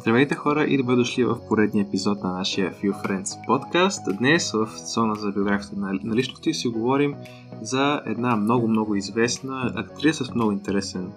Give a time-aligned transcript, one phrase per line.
[0.00, 4.18] Здравейте хора и добре дошли в поредния епизод на нашия Few Friends подкаст.
[4.18, 7.14] Днес в зона за биографията на, личности си говорим
[7.62, 11.12] за една много-много известна актриса с много интересен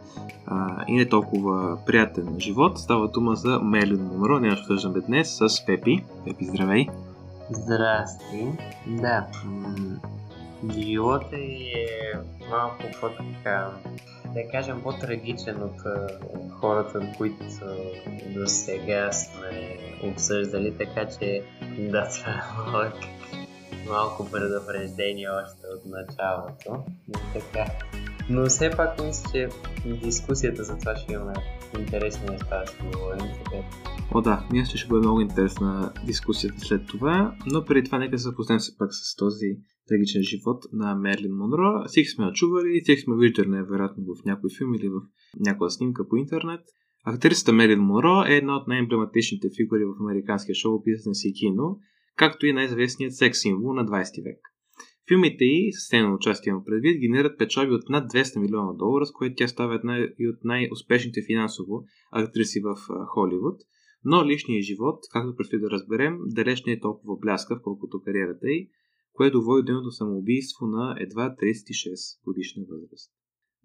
[0.46, 2.80] а, и не толкова приятен живот.
[2.80, 4.40] Става дума за Мелин Монро.
[4.40, 6.04] Ние обсъждаме днес с Пепи.
[6.26, 6.88] Пепи, здравей!
[7.50, 8.48] Здрасти!
[8.88, 9.28] Да,
[10.78, 12.14] живота е
[12.50, 13.72] малко по-така
[14.34, 15.82] да кажем, по-трагичен от
[16.52, 17.44] хората, които
[18.36, 21.44] до сега сме обсъждали, така че
[21.80, 22.92] да, това е
[23.90, 26.84] малко, предупреждение още от началото.
[27.34, 27.72] Така.
[28.30, 29.50] Но все пак мисля, че
[29.86, 31.34] дискусията за това ще имаме
[31.80, 33.32] интересни неща да си говорим.
[34.14, 38.24] О да, мисля, ще бъде много интересна дискусията след това, но преди това нека се
[38.24, 41.84] запознаем се пак с този трагичен живот на Мерлин Монро.
[41.88, 45.02] Всеки сме чували, всеки сме виждали най-вероятно в някой филм или в
[45.40, 46.62] някоя снимка по интернет.
[47.06, 51.80] Актрисата Мерлин Монро е една от най-емблематичните фигури в американския шоу бизнес и кино,
[52.16, 54.40] както и най-известният секс символ на 20 век.
[55.08, 59.12] Филмите и с на участие му предвид генерират печалби от над 200 милиона долара, с
[59.12, 62.76] което тя става една и от най-успешните финансово актриси в
[63.08, 63.62] Холивуд.
[64.06, 68.70] Но личният живот, както предстои да разберем, далеч не е толкова бляскав, колкото кариерата й,
[69.14, 73.12] което води до самоубийство на едва 36 годишна възраст.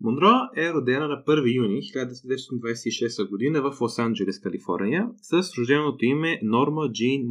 [0.01, 6.93] Монро е родена на 1 юни 1926 година в Лос-Анджелес, Калифорния, с рожденото име Норма
[6.93, 7.27] Джин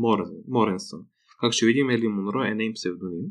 [0.48, 1.00] Моренсън.
[1.40, 3.26] Как ще видим, Ели Монро е нейн псевдоним.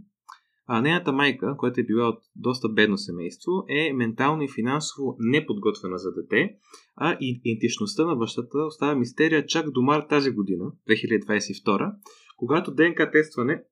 [0.67, 5.98] А нейната майка, която е била от доста бедно семейство, е ментално и финансово неподготвена
[5.98, 6.57] за дете,
[6.97, 11.92] а идентичността на бащата остава мистерия чак до март тази година, 2022,
[12.37, 13.62] когато ДНК тестване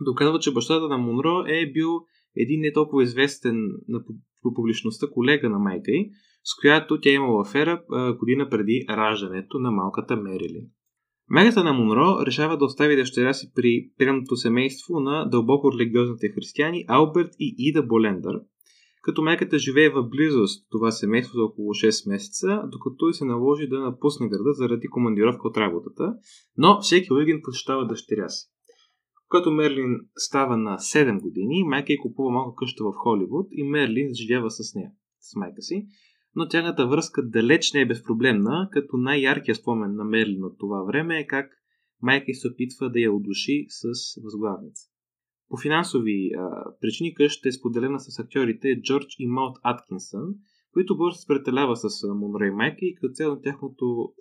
[0.00, 1.88] доказва, че бащата на Монро е бил
[2.36, 3.56] един не толкова известен
[3.88, 4.02] на
[4.54, 6.10] публичността колега на майка й,
[6.44, 7.82] с която тя е имала афера
[8.18, 10.66] година преди раждането на малката Мерилин.
[11.30, 16.84] Мегата на Монро решава да остави дъщеря си при приемното семейство на дълбоко религиозните християни
[16.88, 18.40] Алберт и Ида Болендър,
[19.02, 23.68] като майката живее в близост това семейство за около 6 месеца, докато и се наложи
[23.68, 26.14] да напусне града заради командировка от работата,
[26.56, 28.48] но всеки уикенд посещава дъщеря си.
[29.32, 34.14] Когато Мерлин става на 7 години, майка й купува малка къща в Холивуд и Мерлин
[34.14, 35.86] живява с нея, с майка си.
[36.34, 41.18] Но тяхната връзка далеч не е безпроблемна, като най-яркият спомен на Мерлин от това време
[41.18, 41.50] е как
[42.02, 43.84] майка й се опитва да я удуши с
[44.24, 44.82] възглавница.
[45.48, 50.34] По финансови а, причини къщата е споделена с актьорите Джордж и Маут Аткинсън,
[50.72, 54.12] които бързо се спретелява с Монро и майка и като цяло тяхното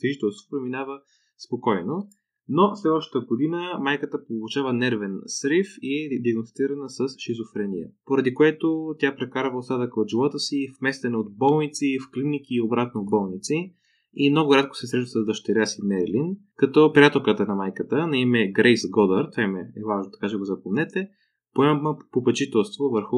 [0.00, 1.00] съжителство преминава
[1.46, 2.08] спокойно.
[2.48, 9.16] Но следващата година майката получава нервен срив и е диагностирана с шизофрения, поради което тя
[9.16, 13.74] прекарва остатъка от живота си вместена от болници, в клиники и обратно в болници
[14.14, 18.52] и много рядко се среща с дъщеря си Мерилин, като приятелката на майката на име
[18.52, 21.08] Грейс Годър, това име е важно, така ще го запомнете,
[21.54, 23.16] поема попечителство върху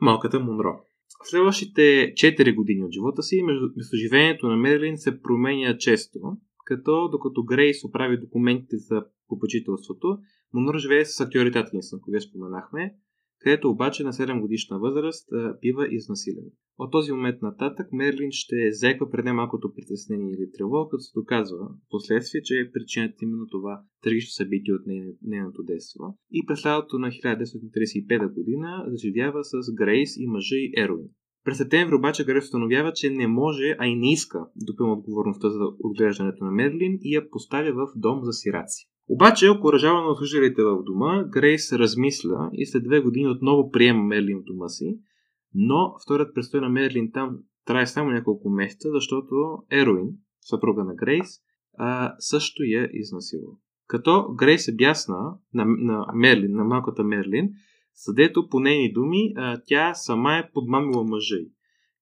[0.00, 0.74] малката Монро.
[1.24, 1.82] В следващите
[2.16, 3.42] 4 години от живота си
[3.76, 6.18] местоживението на Мерилин се променя често,
[6.64, 10.18] като докато Грейс оправи документите за попечителството,
[10.52, 12.94] Монро живее с актьорите Аткинсън, които споменахме,
[13.38, 15.28] където обаче на 7 годишна възраст
[15.60, 16.44] бива изнасилен.
[16.78, 21.58] От този момент нататък Мерлин ще заеква пред малкото притеснение или тревога, като се доказва
[21.58, 24.82] в последствие, че е причината именно това трагично събитие от
[25.22, 26.18] нейното детство.
[26.32, 31.08] И през лятото на 1935 година заживява с Грейс и мъжа и Ероин.
[31.44, 35.50] През септември обаче Грейс установява, че не може, а и не иска да поема отговорността
[35.50, 38.88] за отглеждането на Мерлин и я поставя в дом за сираци.
[39.08, 44.38] Обаче, окоръжавана от служителите в дома, Грейс размисля и след две години отново приема Мерлин
[44.38, 44.98] в дома си,
[45.54, 50.08] но вторият престой на Мерлин там трае само няколко месеца, защото Ероин,
[50.40, 51.26] съпруга на Грейс,
[51.78, 53.52] а, също я изнасилва.
[53.86, 57.50] Като Грейс е бясна на, на Мерлин, на малката Мерлин,
[57.94, 59.34] съдето по нейни думи
[59.66, 61.52] тя сама е подмамила мъжа й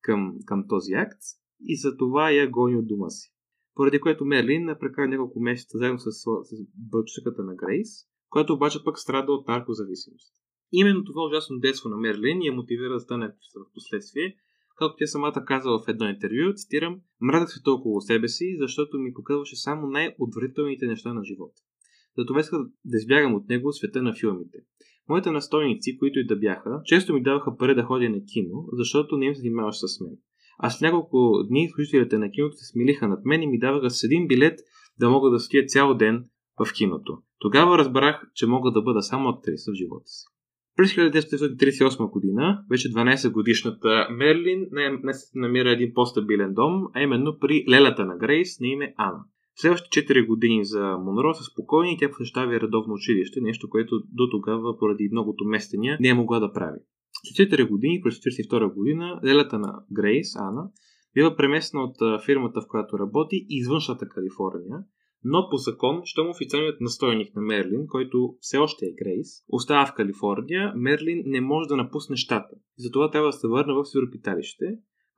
[0.01, 1.21] към, към този акт
[1.65, 3.33] и за това я гони от дома си.
[3.75, 7.89] Поради което Мерлин прекара няколко месеца заедно с, с бълчуката на Грейс,
[8.31, 10.35] която обаче пък страда от наркозависимост.
[10.73, 14.37] Именно това ужасно детство на Мерлин я мотивира да стане в последствие,
[14.79, 19.15] както тя самата каза в едно интервю, цитирам, мразах се толкова себе си, защото ми
[19.15, 21.63] показваше само най-отвратителните неща на живота.
[22.19, 24.59] Затова исках да избягам от него света на филмите.
[25.09, 29.17] Моите настойници, които и да бяха, често ми даваха пари да ходя на кино, защото
[29.17, 30.17] не им занимаваш с мен.
[30.59, 34.05] А с няколко дни служителите на киното се смилиха над мен и ми даваха с
[34.05, 34.59] един билет
[35.01, 36.25] да мога да стоя цял ден
[36.65, 37.19] в киното.
[37.39, 40.25] Тогава разбрах, че мога да бъда само актриса в живота си.
[40.77, 44.67] През 1938 година, вече 12 годишната Мерлин
[45.13, 49.25] се намира един по-стабилен дом, а именно при лелята на Грейс на име Ана.
[49.57, 54.31] Следващите 4 години за Монро са спокойни и тя посещава редовно училище, нещо, което до
[54.31, 56.79] тогава, поради многото местения, не е могла да прави.
[57.35, 60.71] След 4 години, през 1942 година, лелята на Грейс, Ана,
[61.15, 64.79] бива преместена от фирмата, в която работи, извъншната Калифорния,
[65.25, 69.95] но по закон, щом официалният настойник на Мерлин, който все още е Грейс, остава в
[69.95, 72.57] Калифорния, Мерлин не може да напусне щата.
[72.79, 74.65] Затова трябва да се върне в сиропиталище,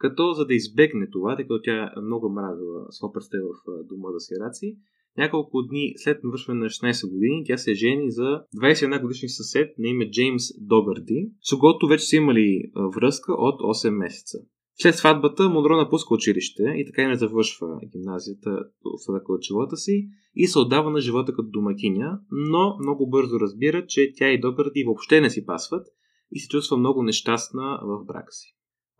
[0.04, 3.52] като за да избегне това, тъй като тя е много мразила слопърсте в
[3.90, 4.76] дома за сираци,
[5.18, 9.88] няколко дни след навършване на 16 години тя се жени за 21 годишни съсед на
[9.88, 12.62] име Джеймс Догърди, с когото вече са имали
[12.96, 14.38] връзка от 8 месеца.
[14.74, 18.50] След сватбата Монро напуска училище и така и не завършва гимназията
[18.84, 23.86] в от живота си и се отдава на живота като домакиня, но много бързо разбира,
[23.86, 25.86] че тя и Догърди въобще не си пасват
[26.32, 28.56] и се чувства много нещастна в брака си.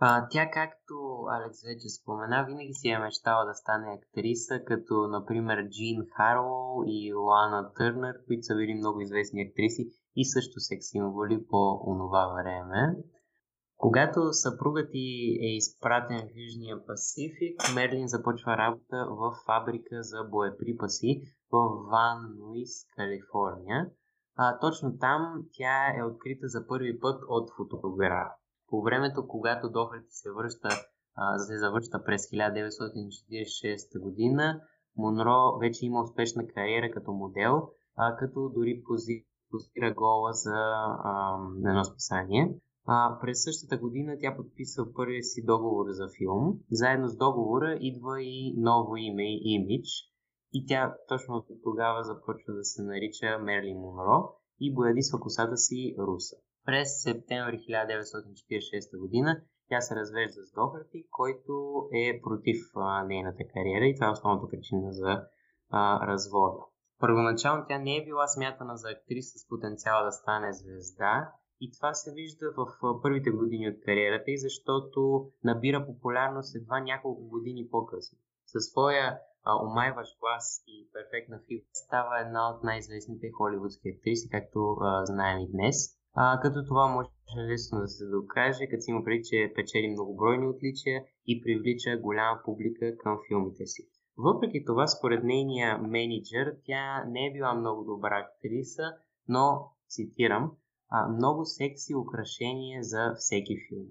[0.06, 0.94] А, тя, както
[1.28, 7.12] Алекс вече спомена, винаги си е мечтала да стане актриса, като например Джин Харлоу и
[7.14, 12.96] Лана Търнър, които са били много известни актриси и също секс символи по онова време.
[13.76, 21.22] Когато съпругът ти е изпратен в Южния Пасифик, Мерлин започва работа в фабрика за боеприпаси
[21.52, 21.56] в
[21.90, 23.90] Ван Луис, Калифорния.
[24.36, 28.44] А, точно там тя е открита за първи път от фотограф.
[28.75, 30.69] По времето, когато Дохарти се връща,
[31.17, 34.61] а, се завръща през 1946 година,
[34.97, 38.82] Монро вече има успешна кариера като модел, а, като дори
[39.50, 40.56] позира гола за
[41.05, 41.38] а,
[41.69, 42.55] едно списание.
[42.87, 46.59] А, през същата година тя подписва първия си договор за филм.
[46.71, 49.88] Заедно с договора идва и ново име и имидж.
[50.53, 56.37] И тя точно тогава започва да се нарича Мерли Монро и боядисва косата си Руса.
[56.64, 61.52] През септември 1946 година тя се развежда с Дохарти, който
[61.93, 65.26] е против а, нейната кариера и това е основната причина за
[65.70, 66.62] а, развода.
[66.99, 71.94] Първоначално тя не е била смятана за актриса с потенциала да стане звезда и това
[71.94, 72.66] се вижда в
[73.02, 78.19] първите години от кариерата и защото набира популярност едва няколко години по-късно.
[78.46, 84.76] Със своя а, омайващ глас и перфектна фигура става една от най-известните холивудски актриси, както
[84.81, 85.76] а, знаем и днес.
[86.14, 87.08] А, като това може
[87.50, 92.96] лесно да се докаже, като има преди, че печели многобройни отличия и привлича голяма публика
[92.99, 93.88] към филмите си.
[94.16, 98.82] Въпреки това, според нейния менеджер, тя не е била много добра актриса,
[99.28, 100.52] но, цитирам,
[100.90, 103.87] а, много секси украшения за всеки филм.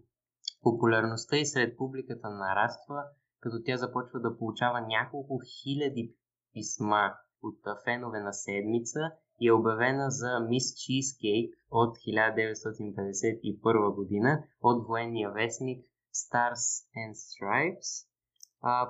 [0.62, 3.04] Популярността и сред публиката нараства,
[3.40, 6.16] като тя започва да получава няколко хиляди
[6.54, 9.00] писма от фенове на седмица
[9.40, 15.86] и е обявена за Мис Чизкейк от 1951 година от военния вестник
[16.16, 18.07] Stars and Stripes,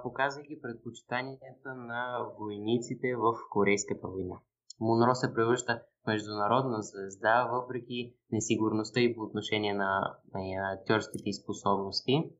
[0.03, 4.39] показвайки предпочитанията на войниците в Корейската война.
[4.79, 12.31] Монро се превръща международна звезда, въпреки несигурността и по отношение на, на актьорските способности.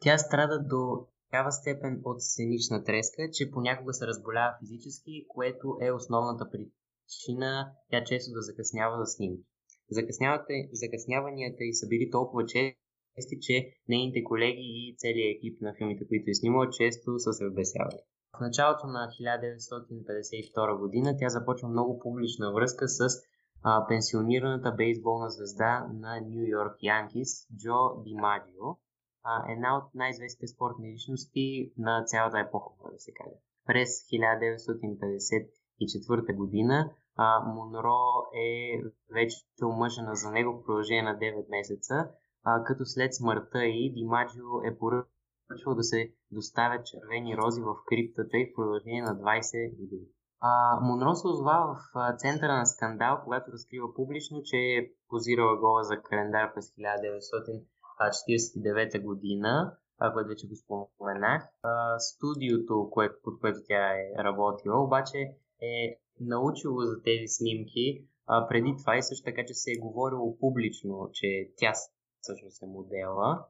[0.00, 5.92] Тя страда до такава степен от сценична треска, че понякога се разболява физически, което е
[5.92, 9.44] основната причина тя често да закъснява за снимки.
[10.72, 13.54] Закъсняванията й са били толкова чести, че
[13.88, 18.02] нейните колеги и целият екип на филмите, които е снимала, често са се вбесявали.
[18.36, 23.00] В началото на 1952 година тя започва много публична връзка с
[23.62, 28.66] а, пенсионираната бейсболна звезда на Нью Йорк Янкис Джо Димаджио,
[29.48, 33.36] една от най-известните спортни личности на цялата епоха, да се каже.
[33.66, 37.98] През 1954 година а, Монро
[38.34, 38.80] е
[39.14, 42.10] вече омъжена за него в продължение на 9 месеца,
[42.44, 48.38] а, като след смъртта и Димаджио е поръчал да се доставят червени рози в криптата
[48.38, 50.06] и в продължение на 20 години.
[50.40, 55.84] А, Монро се озова в центъра на скандал, когато разкрива публично, че е позирала гола
[55.84, 56.72] за календар през
[58.10, 59.76] 1949 година,
[60.12, 61.48] което вече го споменах.
[61.98, 65.18] Студиото, кое, под което тя е работила, обаче
[65.62, 68.04] е научило за тези снимки
[68.48, 71.72] преди това и също така, че се е говорило публично, че тя
[72.20, 73.46] всъщност е модела.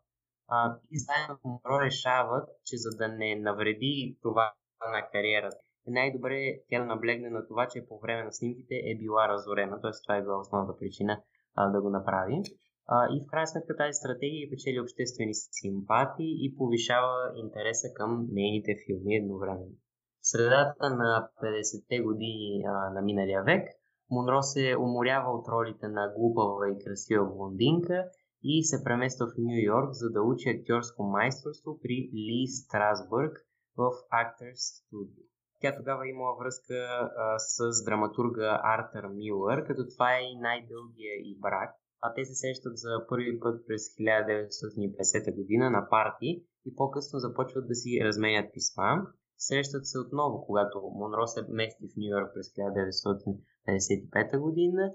[0.48, 4.52] А, и заедно Монро решават, че за да не навреди това
[4.92, 5.56] на кариерата,
[5.88, 9.80] е най-добре тя да наблегне на това, че по време на снимките е била разорена,
[9.80, 9.90] т.е.
[10.02, 11.22] това е била основната причина
[11.54, 12.42] а, да го направи.
[12.88, 18.76] А, и в крайна сметка тази стратегия печели обществени симпатии и повишава интереса към нейните
[18.86, 19.76] филми едновременно.
[20.20, 23.68] В средата на 50-те години а, на миналия век
[24.10, 28.04] Монро се уморява от ролите на глупава и красива блондинка
[28.42, 33.32] и се премества в Нью Йорк, за да учи актьорско майсторство при Ли Страсбърг
[33.76, 33.90] в
[34.22, 35.22] Actors Studio.
[35.60, 41.38] Тя тогава имала връзка а, с драматурга Артър Милър, като това е и най-дългия и
[41.40, 41.70] брак.
[42.02, 47.68] А те се срещат за първи път през 1950 година на парти и по-късно започват
[47.68, 49.06] да си разменят писма.
[49.38, 54.90] Срещат се отново, когато Монро се мести в Нью Йорк през 1955 година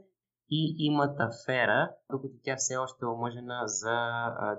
[0.49, 3.97] и имат афера, докато тя все още е омъжена за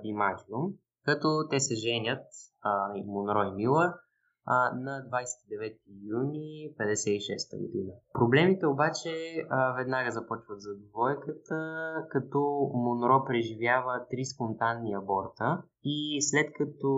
[0.03, 0.57] Димаджио.
[1.05, 2.25] Като те се женят,
[2.61, 3.91] а, Монро и Милър,
[4.49, 5.77] а, на 29
[6.17, 7.93] юни 56 година.
[8.13, 9.11] Проблемите обаче
[9.49, 11.59] а, веднага започват за двойката,
[12.09, 12.39] като
[12.73, 16.89] Монро преживява три спонтанни аборта и след като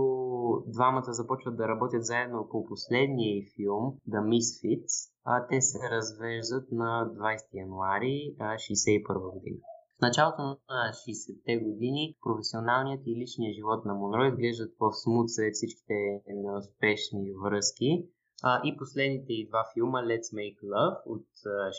[0.67, 7.09] двамата започват да работят заедно по последния филм The Misfits, а, те се развеждат на
[7.15, 9.57] 20 януари 1961 година.
[10.01, 10.57] В началото на
[11.01, 18.05] 60-те години професионалният и личният живот на Монро изглеждат по-смут след всичките неуспешни връзки.
[18.43, 21.25] А, и последните и два филма Let's Make Love от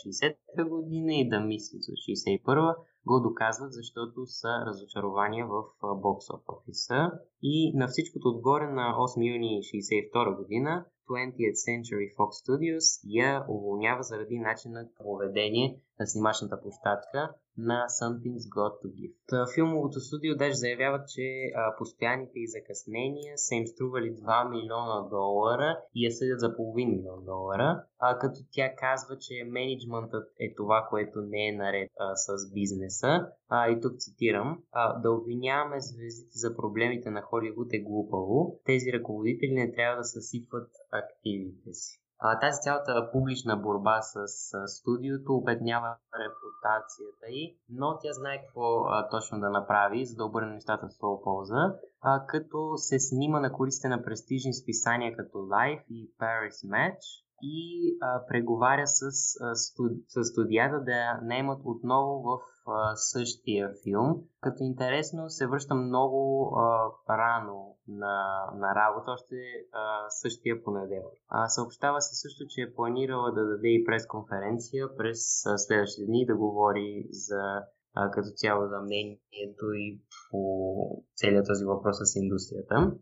[0.01, 2.75] 60-та година и The Misfits от 61-та
[3.07, 5.63] го доказват, защото са разочарования в
[6.03, 7.11] бокс офиса.
[7.43, 14.03] И на всичкото отгоре на 8 юни 62 година 20th Century Fox Studios я уволнява
[14.03, 19.15] заради начина поведение на снимачната площадка на Something's Got to Give.
[19.29, 21.23] Та, филмовото студио даже заявява, че
[21.57, 26.91] а, постоянните и закъснения са им стрували 2 милиона долара и я съдят за половин
[26.91, 32.17] милион долара, а, като тя казва, че менеджментът е това, което не е наред а,
[32.17, 33.27] с бизнеса.
[33.49, 38.61] А, и тук цитирам, а, да обвиняваме звездите за проблемите на Холивуд е глупаво.
[38.65, 42.02] Тези ръководители не трябва да съсипват активите си.
[42.25, 48.85] А, тази цялата публична борба с, с студиото обеднява репутацията й, но тя знае какво
[48.85, 53.41] а, точно да направи, за да обърне нещата в своя полза, а, като се снима
[53.41, 59.03] на курсите на престижни списания като Life и Paris Match, и а, преговаря с,
[59.41, 64.23] а, студ, с студията да я наемат отново в а, същия филм.
[64.41, 69.35] Като интересно се връща много а, рано на, на работа, още
[69.73, 71.19] а, същия понеделник.
[71.47, 76.37] Съобщава се също, че е планирала да даде и пресконференция през а, следващите дни да
[76.37, 77.63] говори за
[77.95, 82.93] а, като цяло за мнението и по целият този въпрос с индустрията.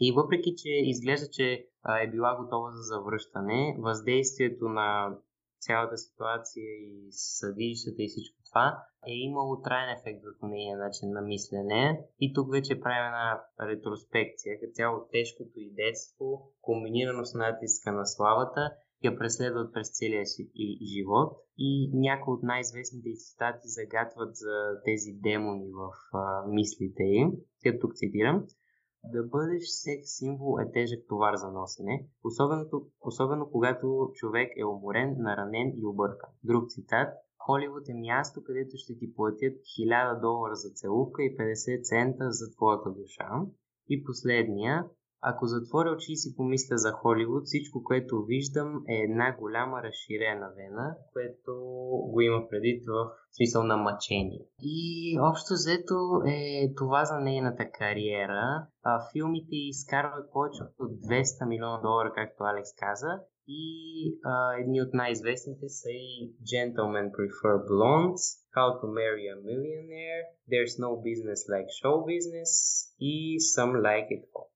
[0.00, 1.66] И въпреки, че изглежда, че
[2.02, 5.16] е била готова за завръщане, въздействието на
[5.60, 11.20] цялата ситуация и съдилищата и всичко това е имало траен ефект върху нейния начин на
[11.20, 12.00] мислене.
[12.20, 18.06] И тук вече правим една ретроспекция, като цяло тежкото и детство, комбинирано с натиска на
[18.06, 18.72] славата,
[19.04, 20.50] я преследват през целия си
[20.94, 27.32] живот и някои от най-известните цитати загатват за тези демони в а, мислите им.
[27.80, 28.46] Тук цитирам.
[29.04, 32.64] Да бъдеш секс символ е тежък товар за носене, особено,
[33.00, 36.30] особено когато човек е уморен, наранен и объркан.
[36.44, 41.82] Друг цитат Холивуд е място, където ще ти платят 1000 долара за целувка и 50
[41.82, 43.28] цента за твоята душа.
[43.88, 44.84] И последния,
[45.22, 50.48] ако затворя очи и си помисля за Холивуд, всичко, което виждам е една голяма разширена
[50.56, 51.52] вена, което
[52.12, 54.46] го има предвид в смисъл на мъчение.
[54.62, 55.94] И общо взето
[56.26, 58.66] е това за нейната кариера.
[58.82, 63.20] А, филмите изкарват повече от 200 милиона долара, както Алекс каза.
[63.48, 63.64] И
[64.24, 68.24] а, едни от най-известните са и Gentlemen Prefer Blondes,
[68.56, 72.50] How to Marry a Millionaire, There's No Business Like Show Business
[73.00, 74.50] и Some Like It All.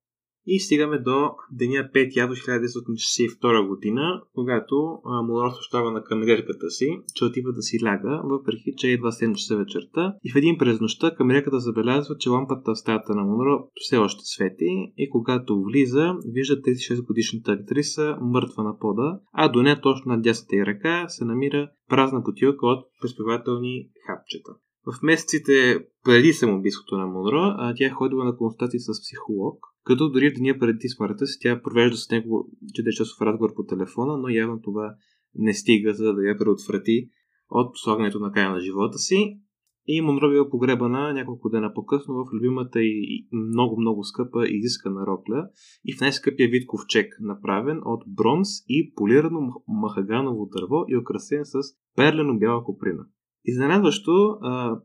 [0.46, 7.24] И стигаме до деня 5 август 1962 година, когато Монро съобщава на камерерката си, че
[7.24, 10.14] отива да си ляга, въпреки че едва 7 часа вечерта.
[10.24, 14.24] И в един през нощта камерерката забелязва, че лампата в стаята на Монро все още
[14.24, 20.12] свети и когато влиза, вижда 36 годишната актриса мъртва на пода, а до нея точно
[20.12, 24.52] на дясната й ръка се намира празна бутилка от преспивателни хапчета.
[24.86, 30.30] В месеците преди самоубийството на Монро, тя е ходила на консултации с психолог, като дори
[30.30, 34.28] в деня преди смъртта си тя провежда с него 4 часов разговор по телефона, но
[34.28, 34.94] явно това
[35.34, 37.08] не стига за да я предотврати
[37.50, 39.38] от слагането на края на живота си.
[39.86, 45.48] И Монро била погребана няколко дена по-късно в любимата и много-много скъпа и изискана рокля
[45.84, 51.58] и в най-скъпия вид ковчег, направен от бронз и полирано махаганово дърво и украсен с
[51.96, 53.06] перлено-бяла коприна.
[53.44, 54.38] Изненадващо,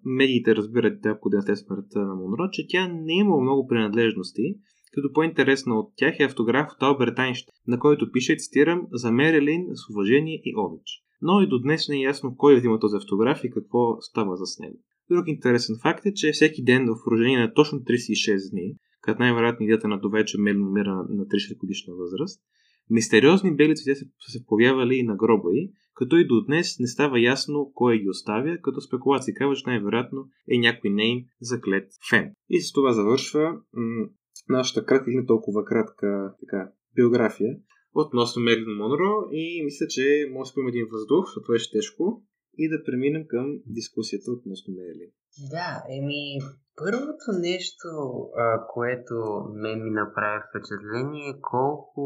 [0.05, 4.55] медиите разбират ако ден след смъртта на Монро, че тя не е имала много принадлежности,
[4.91, 9.65] като по-интересна от тях е автограф от Алберт Айнщайн, на който пише, цитирам, за Мерилин
[9.73, 11.03] с уважение и обич.
[11.21, 14.59] Но и до днес не е ясно кой взима този автограф и какво става с
[14.59, 14.77] него.
[15.11, 19.63] Друг интересен факт е, че всеки ден в продължение на точно 36 дни, като най-вероятно
[19.63, 22.41] идеята на това е, че Мелин умира на 30 годишна възраст,
[22.89, 26.87] Мистериозни бели цветя са се появявали и на гроба й, като и до днес не
[26.87, 32.33] става ясно кой ги оставя, като спекулации казва, че най-вероятно е някой нейн заклет фен.
[32.49, 34.07] И с това завършва м-
[34.49, 37.57] нашата кратка и не толкова кратка така, биография
[37.95, 42.23] относно Мерлин Монро и мисля, че може да спим един въздух, защото беше тежко
[42.57, 45.11] и да преминем към дискусията относно Мерлин.
[45.55, 46.23] Да, еми,
[46.75, 47.89] първото нещо,
[48.73, 49.15] което
[49.53, 52.03] ме ми направи впечатление е колко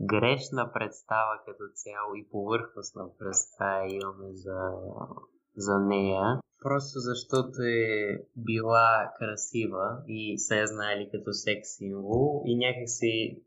[0.00, 4.60] грешна представа като цяло и повърхностна представа имаме за,
[5.56, 6.40] за нея.
[6.60, 13.42] Просто защото е била красива и се е знаели като секс символ и някакси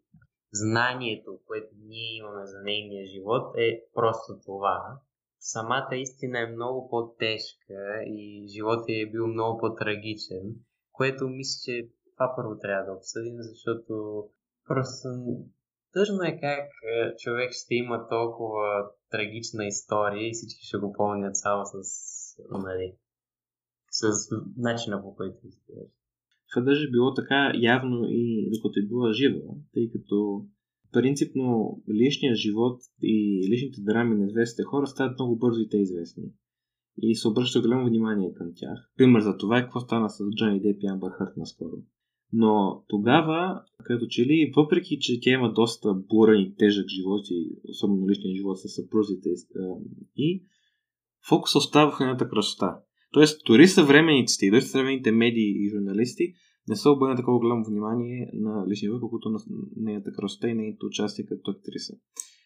[0.53, 4.99] знанието, което ние имаме за нейния живот е просто това.
[5.39, 10.55] Самата истина е много по-тежка и животът е бил много по-трагичен,
[10.91, 14.23] което мисля, че това първо трябва да обсъдим, защото
[14.67, 15.07] просто
[15.93, 21.37] тъжно е как е, човек ще има толкова трагична история и всички ще го помнят
[21.37, 21.77] само с,
[22.49, 22.95] нали,
[23.93, 25.93] с начина по който изглежда.
[26.49, 29.41] Това даже било така явно и докато е била жива,
[29.73, 30.45] тъй като
[30.91, 36.23] принципно личният живот и личните драми на известните хора стават много бързо и те известни.
[36.97, 38.91] И се обръща голямо внимание към тях.
[38.97, 41.77] Пример за това е какво стана с Джони Деп и Амбър Хърт наскоро.
[42.33, 47.55] Но тогава, като че ли, въпреки, че тя има доста бурен и тежък живот и
[47.69, 49.29] особено личния живот с съпрузите
[50.15, 50.45] и
[51.27, 52.79] фокус остава в едната красота.
[53.13, 56.33] Тоест, дори съвременниците и дори съвременните медии и журналисти
[56.67, 59.39] не са обърнали такова голямо внимание на живот, колкото на
[59.75, 61.93] нейната красота и нейното участие като актриса.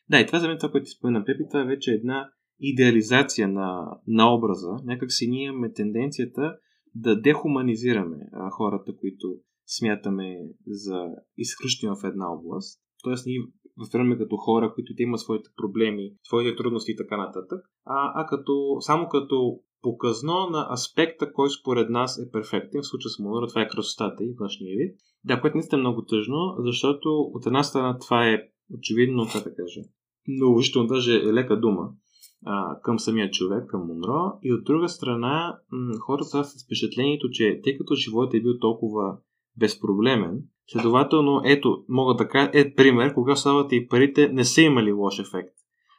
[0.10, 3.48] Да, и това за мен това, което ти спомена Пепи, това е вече една идеализация
[3.48, 4.70] на, на образа.
[4.84, 6.58] Някак си ние имаме тенденцията
[6.96, 11.06] да дехуманизираме а, хората, които смятаме за
[11.38, 12.82] изключително в една област.
[13.04, 13.40] Тоест ние
[13.78, 18.26] възприемаме като хора, които те имат своите проблеми, своите трудности и така нататък, а, а
[18.26, 22.82] като, само като показно на аспекта, който според нас е перфектен.
[22.82, 24.96] В случая с Монора това е красотата и външния вид.
[25.24, 28.42] Да, което наистина е много тъжно, защото от една страна това е
[28.78, 29.82] очевидно, как да кажа,
[30.28, 31.90] много даже е лека дума
[32.46, 34.40] а, към самия човек, към Монро.
[34.44, 35.60] И от друга страна,
[36.00, 39.18] хората са с впечатлението, че тъй като животът е бил толкова
[39.58, 44.92] безпроблемен, следователно, ето, мога да кажа, е пример, кога славата и парите не са имали
[44.92, 45.54] лош ефект.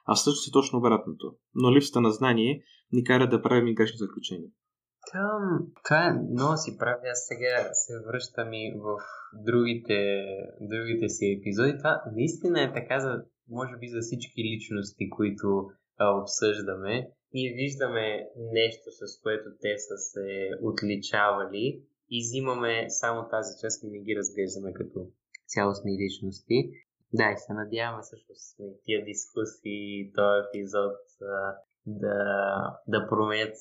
[0.04, 1.32] А също си точно обратното.
[1.54, 4.50] Но липсата на знание ни кара да правим и грешни заключения.
[5.12, 7.08] Там, това е много си прави.
[7.08, 8.96] Аз сега се връщам и в
[9.46, 10.26] другите,
[10.60, 11.78] другите си епизоди.
[11.78, 17.10] Това наистина е така, за, може би за всички личности, които а, обсъждаме.
[17.34, 23.86] Ние виждаме нещо, с което те са се отличавали и взимаме само тази част и
[23.86, 24.98] не ги разглеждаме като
[25.46, 26.70] цялостни личности.
[27.12, 30.96] Да, и се надяваме също с тия дискусии, този епизод
[31.86, 33.54] да, да променят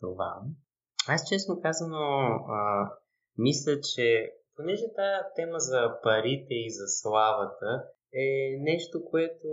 [0.00, 0.42] това.
[1.08, 1.96] Аз честно казано
[2.48, 2.90] а,
[3.38, 9.48] мисля, че понеже тази тема за парите и за славата е нещо, което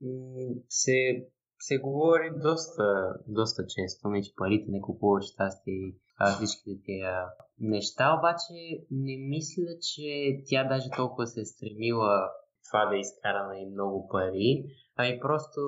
[0.00, 1.26] м- се,
[1.58, 5.96] се говори доста, доста често, не че парите не купуват щастие и
[6.36, 7.24] всичките тия
[7.58, 8.52] неща, обаче
[8.90, 12.30] не мисля, че тя даже толкова се е стремила
[12.64, 14.64] това да изкара и много пари,
[14.96, 15.60] ами просто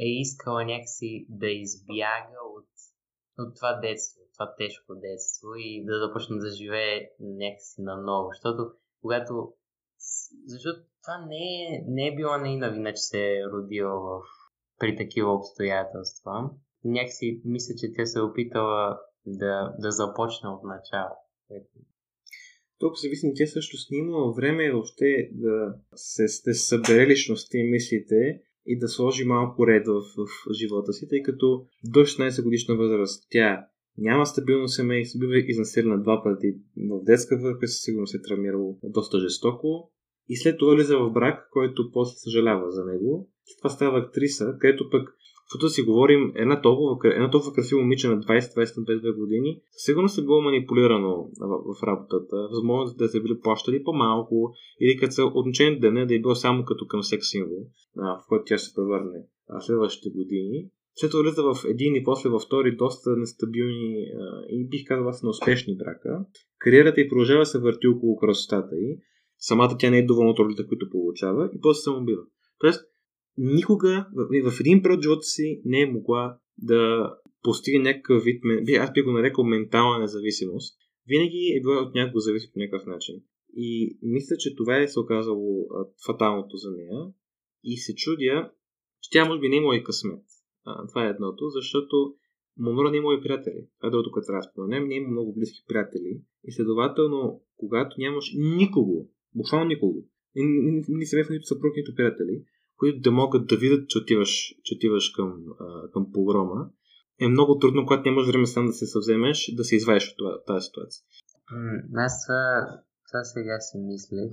[0.00, 2.68] е искала някакси да избяга от,
[3.38, 8.28] от това детство, това тежко детство и да започне да живее някакси наново.
[8.32, 9.52] Защото когато...
[10.46, 14.22] Защото това не е, не е била нейна вина, че се е родила в,
[14.78, 16.50] при такива обстоятелства.
[16.84, 21.16] Някакси мисля, че тя се е опитала да, да започне от начало.
[22.80, 28.78] Толкова зависи, тя също снима време въобще да се, се събере личността и мислите и
[28.78, 33.66] да сложи малко ред в, в живота си, тъй като до 16 годишна възраст тя
[33.98, 38.78] няма стабилно семейство, бива изнасилена два пъти в детска възраст, със сигурно се е травмирало
[38.82, 39.90] доста жестоко.
[40.28, 43.28] И след това влиза в брак, който после съжалява за него.
[43.58, 45.08] Това става актриса, където пък
[45.52, 50.22] като си говорим, една толкова, една толкова красива момиче на 20-22 години, със сигурност е
[50.22, 52.36] било манипулирано в, в работата.
[52.50, 56.64] Възможно да се били плащали по-малко или като са отношение деня да е било само
[56.64, 59.18] като към секс символ, в който тя се превърне
[59.60, 60.68] следващите години.
[60.94, 64.06] След това влиза в един и после във втори доста нестабилни
[64.50, 66.24] и бих казал аз неуспешни брака.
[66.58, 68.98] Кариерата й продължава се върти около красотата й.
[69.38, 72.22] Самата тя не е доволна от ролите, които получава и после се убива.
[72.58, 72.84] Тоест,
[73.40, 78.42] никога в, в един период живота си не е могла да постигне някакъв вид,
[78.80, 80.78] аз би го нарекал ментална независимост.
[81.08, 83.14] Винаги е била от някого зависи по някакъв начин.
[83.56, 85.68] И мисля, че това е се оказало
[86.06, 87.06] фаталното за нея.
[87.64, 88.50] И се чудя,
[89.00, 90.24] че тя може би не е и късмет.
[90.64, 92.14] А, това е едното, защото
[92.58, 93.66] Монро не е мои приятели.
[93.78, 94.88] Това е другото, което трябва да споменем.
[94.88, 96.20] Не има много близки приятели.
[96.44, 100.04] И следователно, когато нямаш никого, буквално никого,
[100.88, 102.44] ни семейство, нито съпруг, нито приятели,
[102.80, 106.70] които да могат да видят, че отиваш, че отиваш към, а, към погрома,
[107.20, 110.44] е много трудно, когато нямаш време сам да се съвземеш, да се извадиш от това,
[110.46, 111.02] тази ситуация.
[111.96, 112.26] Аз
[113.06, 114.30] това, сега си мислех,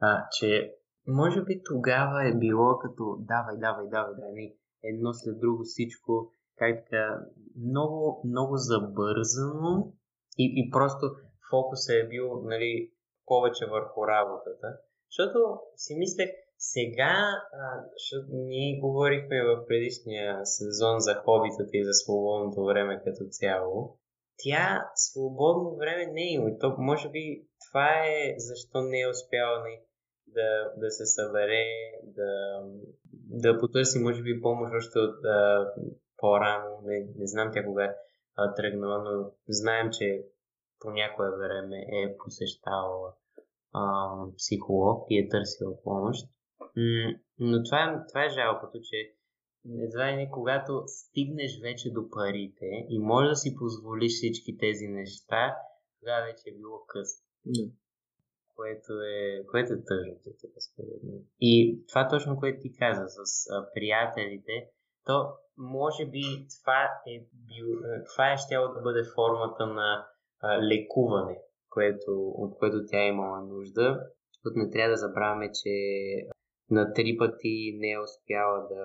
[0.00, 0.74] а, че
[1.06, 7.20] може би тогава е било като давай, давай, давай, давай, едно след друго всичко, така,
[7.56, 9.92] много, много забързано
[10.38, 11.16] и, и просто
[11.50, 12.90] фокусът е бил нали,
[13.26, 14.68] повече върху работата.
[15.10, 15.38] Защото
[15.76, 22.64] си мислех, сега, а, защото ние говорихме в предишния сезон за хобитата и за свободното
[22.64, 23.98] време като цяло,
[24.36, 26.58] тя свободно време не е има.
[26.58, 29.80] То, може би това е защо не е успяла нали,
[30.26, 31.64] да, да се събере,
[32.02, 32.62] да,
[33.12, 35.68] да потърси, може би, помощ още от а,
[36.16, 36.80] по-рано.
[36.84, 37.94] Не, не знам тя кога е
[38.56, 40.24] тръгнала, но знаем, че
[40.80, 43.12] по някое време е посещавала
[43.72, 46.28] а, психолог и е търсила помощ.
[47.38, 49.14] Но това е, това е жалкото, че
[49.86, 54.88] едва ли не когато стигнеш вече до парите и можеш да си позволиш всички тези
[54.88, 55.56] неща,
[56.00, 57.24] тогава вече е било късно.
[58.56, 60.14] Което е, което е тъжно,
[60.72, 61.22] според мен.
[61.40, 64.70] И това точно, което ти каза с а, приятелите,
[65.04, 66.22] то може би
[66.60, 67.66] това е, бил,
[68.12, 70.06] това е щяло да бъде формата на
[70.40, 71.38] а, лекуване,
[71.70, 74.00] което, от което тя е имала нужда.
[74.32, 75.70] Защото не трябва да забравяме, че
[76.70, 78.84] на три пъти не е успяла да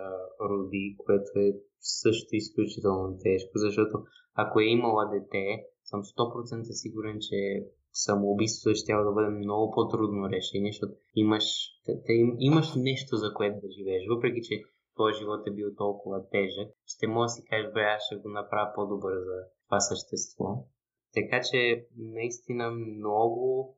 [0.49, 4.03] роди, което е също изключително тежко, защото
[4.35, 10.71] ако е имала дете, съм 100% сигурен, че самоубийството ще да бъде много по-трудно решение,
[10.71, 11.45] защото имаш,
[11.85, 14.63] те, имаш нещо за което да живееш, въпреки че
[14.95, 18.29] твой живот е бил толкова тежък, ще може да си кажеш, бе, аз ще го
[18.29, 20.65] направя по-добър за това същество.
[21.13, 23.77] Така че наистина много,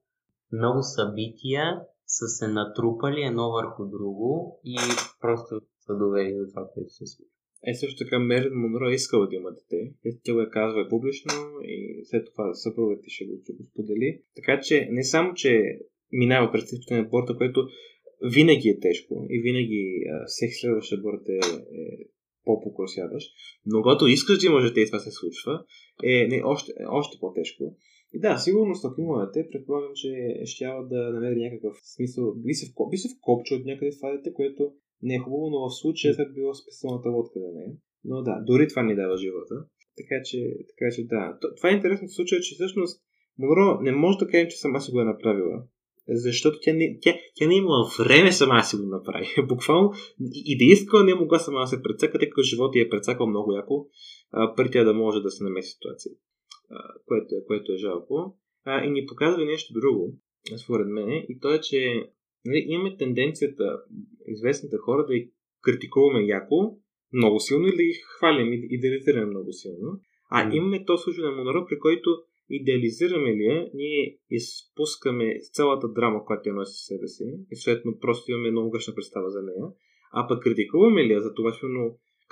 [0.51, 1.81] много събития
[2.17, 4.77] са се натрупали едно върху друго и
[5.21, 7.35] просто са довели до това, което се случва.
[7.67, 9.79] Е, също така Мерин Монро е искала да има дете.
[10.05, 13.63] Е, тя го е казва публично и след това съпругът ти ще го, ще го
[13.71, 14.21] сподели.
[14.35, 15.79] Така че не само, че
[16.11, 17.67] минава през на порта, което
[18.35, 21.97] винаги е тежко и винаги а, всеки следващ аборт е, е
[22.45, 23.27] по-покосяващ,
[23.65, 25.63] но когато искаш да имаш дете и това се случва,
[26.03, 27.77] е не, още, още по-тежко.
[28.13, 30.11] И да, сигурно с има дете, предполагам, че
[30.45, 32.33] ще да намери някакъв смисъл.
[32.35, 34.71] Би се, би се вкопче от някъде това дете, което
[35.01, 37.71] не е хубаво, но в случая това било специалната лодка за нея.
[38.03, 39.55] Но да, дори това ни дава живота.
[39.97, 40.39] Така че,
[40.71, 41.37] така че да.
[41.57, 43.01] Това е интересно в случая, че всъщност
[43.39, 45.63] Монро не може да кажем, че сама си го е направила.
[46.09, 49.25] Защото тя не, тя, тя не е имала време сама да си го направи.
[49.47, 49.91] Буквално
[50.33, 53.27] и да иска, не е могла сама да се прецака, тъй като живота е прецакал
[53.27, 53.87] много яко,
[54.55, 56.11] преди тя да може да се намеси ситуация
[57.05, 58.37] което, е, което е жалко.
[58.65, 60.13] А, и ни показва нещо друго,
[60.63, 62.09] според мен, и то е, че
[62.45, 63.83] нали, имаме тенденцията,
[64.27, 65.31] известните хора, да ги
[65.61, 66.77] критикуваме яко,
[67.13, 69.99] много силно или да ги хвалим и идеализираме много силно.
[70.29, 70.55] А mm.
[70.55, 72.09] имаме то случай на Монро, при който
[72.49, 78.31] идеализираме ли я, ние изпускаме цялата драма, която тя носи себе си и съответно просто
[78.31, 79.65] имаме много грешна представа за нея.
[80.13, 81.65] А пък критикуваме ли я за това, че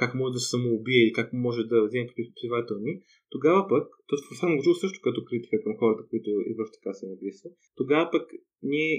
[0.01, 2.93] как може да се самоубие или как може да вземе припивателни,
[3.29, 8.25] тогава пък, това е също като критика към хората, които извършват така самоубийство, тогава пък
[8.63, 8.91] ние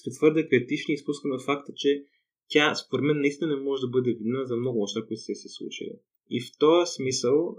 [0.00, 1.90] сме твърде критични и изпускаме факта, че
[2.48, 5.48] тя, според мен, наистина не може да бъде вина за много неща, които са се
[5.48, 5.94] случили.
[6.30, 7.56] И в този смисъл,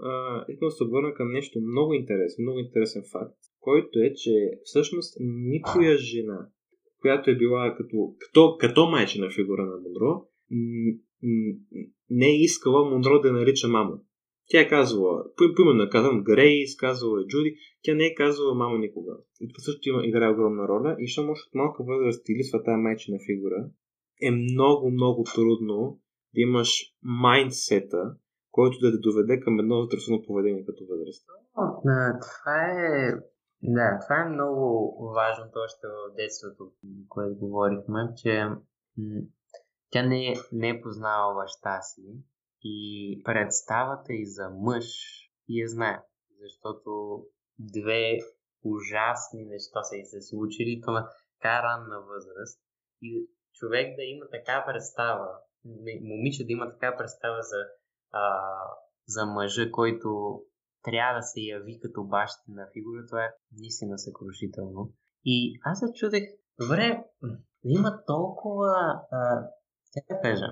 [0.48, 5.16] искам да се обърна към нещо много интересно, много интересен факт, който е, че всъщност
[5.20, 6.48] никоя жена,
[7.00, 10.26] която е била като, като, като майчина фигура на Монро,
[12.10, 14.00] не е искала Монро да нарича мамо.
[14.48, 15.24] Тя е казвала,
[15.56, 19.12] поименно е казвам Грейс, казвала е Джуди, тя не е казвала мамо никога.
[19.40, 20.96] И това също има, играе огромна роля.
[20.98, 23.70] И що може от малка възраст или тази майчина фигура,
[24.22, 26.00] е много, много трудно
[26.34, 26.70] да имаш
[27.02, 28.14] майндсета,
[28.50, 31.26] който да те доведе към едно здравословно поведение като възраст.
[32.20, 33.12] Това е
[33.66, 34.64] да, това е много
[35.14, 36.72] важно още в детството,
[37.08, 38.46] което говорихме, че
[39.94, 42.02] тя не, не е познала баща си
[42.62, 44.84] и представата и за мъж
[45.48, 46.02] я знае,
[46.40, 47.22] защото
[47.58, 48.18] две
[48.64, 51.08] ужасни неща са и се случили, на
[51.40, 52.60] така ранна възраст
[53.02, 55.28] и човек да има така представа,
[56.02, 57.60] момиче да има така представа за,
[58.12, 58.50] а,
[59.06, 60.40] за мъжа, който
[60.82, 64.92] трябва да се яви като бащина фигура, това е наистина съкрушително.
[65.24, 66.22] И аз се чудех,
[66.60, 67.04] добре,
[67.64, 69.48] има толкова, а,
[70.10, 70.46] да кажа,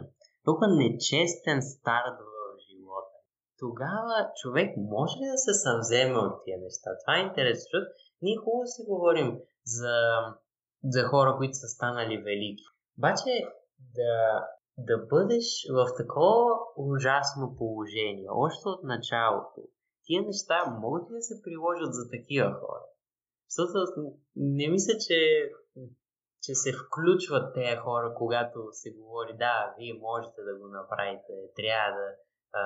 [0.44, 2.33] толкова нечестен старт в
[2.68, 3.16] живота.
[3.59, 6.90] Тогава човек може ли да се съвземе от тия неща?
[7.00, 7.87] Това е интересно, защото
[8.22, 9.96] ние хубаво си говорим за,
[10.85, 12.64] за хора, които са станали велики.
[12.98, 13.31] Обаче
[13.98, 14.14] да,
[14.78, 19.61] да бъдеш в такова ужасно положение, още от началото,
[20.05, 22.85] тия неща могат ли да се приложат за такива хора?
[23.48, 25.18] Защото не мисля, че,
[26.42, 31.90] че се включват тези хора, когато се говори, да, вие можете да го направите, трябва
[31.98, 32.09] да,
[32.61, 32.64] а,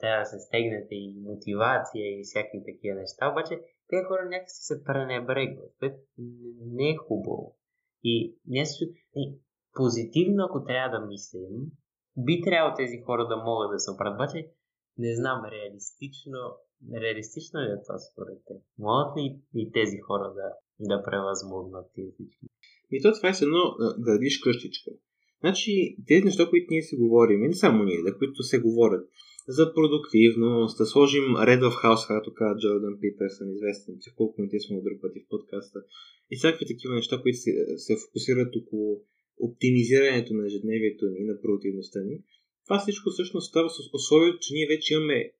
[0.00, 3.54] трябва да се стегнете и мотивация и всякакви такива неща, обаче
[3.88, 5.74] тези хора някакси се пренебрегват,
[6.76, 7.56] не е хубаво.
[8.04, 8.84] И нещо,
[9.16, 9.38] и
[9.74, 11.54] позитивно, ако трябва да мислим,
[12.16, 14.50] би трябвало тези хора да могат да се оправят, обаче
[14.98, 16.38] не знам, реалистично,
[16.94, 18.54] реалистично ли е това според те?
[18.78, 20.48] Могат ли и тези хора да,
[20.80, 22.46] да превъзмогнат тези всички?
[22.90, 23.62] И то това е едно
[23.98, 24.90] да видиш къщичка.
[25.40, 29.08] Значи, тези неща, които ние си говорим, не само ние, да, които се говорят,
[29.48, 34.86] за продуктивност, да сложим ред в хаос, както каза Джордан Питърсън, известен психолог, ние сме
[34.86, 35.78] друг пъти в подкаста.
[36.30, 39.02] И всякакви такива неща, които се, се фокусират около
[39.38, 42.16] оптимизирането на ежедневието ни, на продуктивността ни.
[42.64, 45.32] Това всичко всъщност става с условието, че ние вече имаме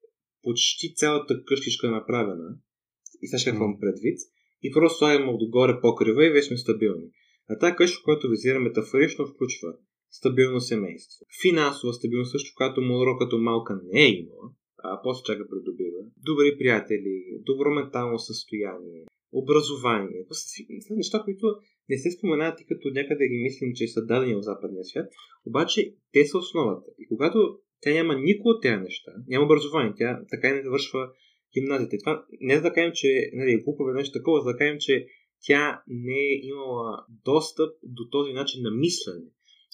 [0.42, 2.48] почти цялата къщичка направена.
[3.22, 3.80] И сега какво mm.
[3.80, 4.18] предвид.
[4.62, 7.06] И просто слагаме отгоре покрива и вече сме стабилни.
[7.50, 9.74] А тази къща, която визира метафорично, включва
[10.10, 11.26] стабилно семейство.
[11.42, 14.46] Финансова стабилност също, която Монро като малка не е имала,
[14.84, 16.00] а после чака придобива.
[16.16, 17.14] Добри приятели,
[17.46, 20.24] добро ментално състояние, образование.
[20.24, 21.46] Това неща, които
[21.88, 25.08] не се споменават, тъй като някъде ги мислим, че са дадени в западния свят.
[25.46, 26.90] Обаче те са основата.
[26.98, 31.10] И когато тя няма никой от тези неща, няма образование, тя така и не завършва
[31.54, 31.96] гимназията.
[31.96, 34.76] И това не за да кажем, че нали, е глупо нещо такова, за да кажем,
[34.80, 35.06] че
[35.46, 39.30] тя не е имала достъп до този начин на мислене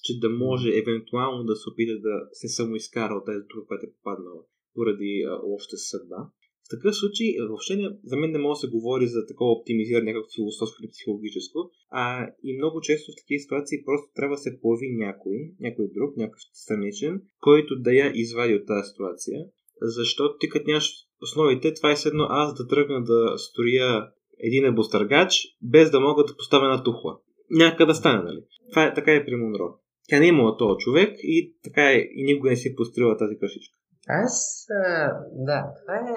[0.07, 3.93] че да може евентуално да се опита да се самоизкара от тази духа, която е
[3.97, 4.41] попаднала
[4.75, 6.19] поради лошата съдба.
[6.65, 10.13] В такъв случай, въобще не, за мен не може да се говори за такова оптимизиране,
[10.13, 12.03] някакво философско или психологическо, а
[12.43, 16.39] и много често в такива ситуации просто трябва да се появи някой, някой друг, някой
[16.53, 19.39] страничен, който да я извади от тази ситуация,
[19.81, 20.87] защото ти като нямаш
[21.21, 26.37] основите, това е едно аз да тръгна да строя един ебостъргач, без да мога да
[26.37, 27.17] поставя на тухла.
[27.51, 28.43] Някъде да стане, нали?
[28.71, 29.73] Това е, така е при Монро.
[30.09, 33.17] Тя не е имала този човек и така е, и никога не си е построила
[33.17, 33.77] тази къщичка.
[34.07, 36.15] Аз, а, да, това е...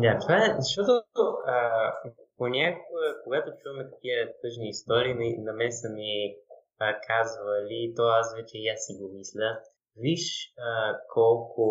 [0.00, 0.92] Да, това е, защото
[1.46, 1.58] а,
[2.38, 6.34] понякога, когато чуваме такива тъжни истории, на, на мен са ми
[6.78, 9.58] а, казвали, то аз вече и аз си го мисля,
[9.96, 11.64] виж а, колко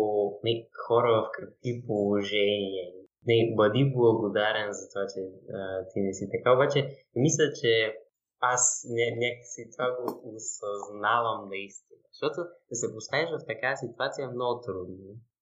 [0.44, 2.86] не, хора в какви положения.
[3.26, 5.20] Не, бъди благодарен за това, че
[5.56, 6.54] а, ти не си така.
[6.54, 6.78] Обаче,
[7.16, 7.94] мисля, че
[8.40, 8.62] аз
[8.94, 10.04] не, някакси това го
[10.34, 12.00] осъзнавам наистина.
[12.12, 12.38] Защото
[12.70, 14.96] да се поставиш в такава ситуация е много трудно.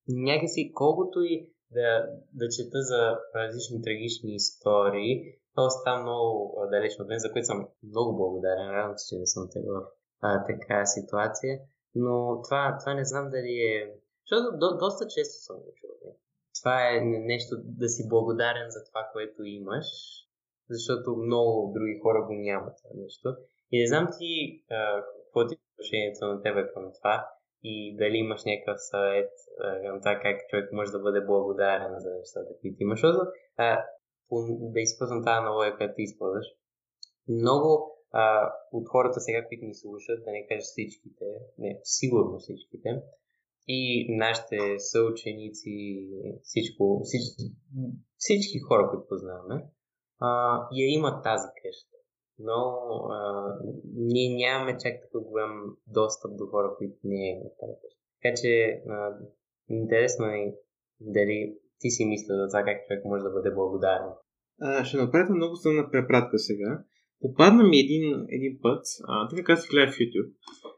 [0.08, 1.88] Някакси колкото и да,
[2.32, 3.00] да чета за
[3.34, 5.14] различни трагични истории,
[5.54, 8.70] то става много далечно от мен, за което съм много благодарен.
[8.70, 9.82] Радвам се, че не съм в
[10.20, 11.58] а, такава ситуация.
[11.94, 13.94] Но това, това не знам дали е...
[14.22, 16.16] Защото до, доста често съм го чувал.
[16.60, 17.00] Това е
[17.32, 19.86] нещо да си благодарен за това, което имаш,
[20.70, 23.28] защото много други хора го нямат това нещо.
[23.72, 24.28] И не знам ти
[24.68, 27.28] какво ти е отношението на тебе към това
[27.62, 29.32] и дали имаш някакъв съвет
[29.84, 33.00] към това как човек може да бъде благодарен за нещата, които имаш.
[33.00, 33.20] Защото
[34.74, 36.46] да използвам тази аналогия, която ти използваш,
[37.28, 41.24] много а, от хората сега, които ни слушат, да не кажа всичките,
[41.58, 43.02] не, сигурно всичките,
[43.68, 46.06] и нашите съученици,
[46.42, 47.42] всичко, всички,
[48.16, 49.64] всички хора, които познаваме,
[50.20, 50.28] а,
[50.72, 51.96] я има тази къща.
[52.38, 52.60] Но
[53.10, 53.18] а,
[53.94, 58.00] ние нямаме чак такъв голям достъп до хора, които не имат тази къща.
[58.22, 59.18] Така че а,
[59.68, 60.54] интересно е
[61.00, 64.12] дали ти си мисля за това как човек може да бъде благодарен.
[64.60, 66.84] А, ще направя много странна препратка сега.
[67.20, 70.30] Попадна ми един, един път, а, така как си гледа в YouTube,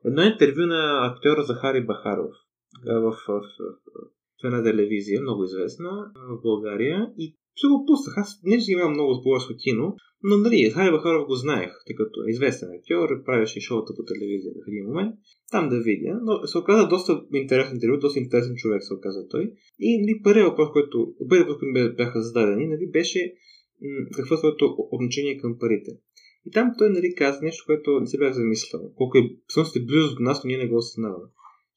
[0.05, 2.31] едно интервю на актьора Захари Бахаров
[2.87, 3.41] в, в,
[4.41, 5.91] в, една телевизия, много известна
[6.31, 8.15] в България и ще го пуснах.
[8.19, 12.19] Аз не че имам много българско кино, но нали, Хари Бахаров го знаех, тъй като
[12.23, 15.15] е известен актьор, правеше шоута по телевизията в един момент,
[15.51, 19.53] там да видя, но се оказа доста интересен интервю, доста интересен човек се оказа той.
[19.79, 23.21] И нали, първият въпрос, който, първият въпрос, който бяха зададени, нали, беше
[23.83, 25.91] м- какво е своето отношение към парите.
[26.47, 28.93] И там той нали, каза нещо, което не се бях замислял.
[28.95, 31.29] Колко е, всъщност е близо до нас, но ние не го осъзнаваме.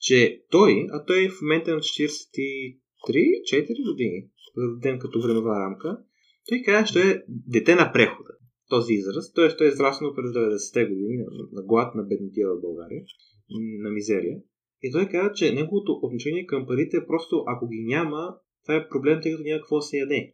[0.01, 5.97] Че той, а той е в момента на 43-4 години, да дадем като времева рамка,
[6.49, 8.29] той каза, че е дете на прехода.
[8.69, 9.33] този израз.
[9.33, 9.57] Т.е.
[9.57, 11.17] той е израснал през 90-те години
[11.51, 13.03] на, глад на беднотия в България,
[13.83, 14.37] на мизерия.
[14.83, 18.89] И той каза, че неговото отношение към парите е просто, ако ги няма, това е
[18.89, 20.33] проблем, тъй като няма какво да се яде.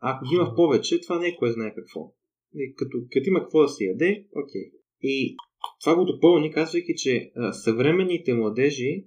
[0.00, 2.12] А ако ги има повече, това не е кой знае какво.
[2.54, 4.70] И като, като има какво да се яде, окей.
[5.02, 5.36] И
[5.80, 9.04] това го допълни, казвайки, че а, съвременните младежи,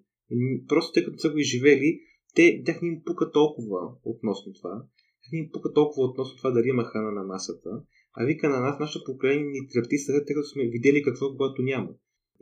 [0.68, 2.00] просто тъй като са го изживели,
[2.36, 4.84] те, тях не им пука толкова относно това.
[5.34, 7.70] Не им пука толкова относно това дали има храна на масата.
[8.14, 11.62] А вика на нас, нашето поколение ни трепти сега, тъй като сме видели какво, когато
[11.62, 11.90] няма.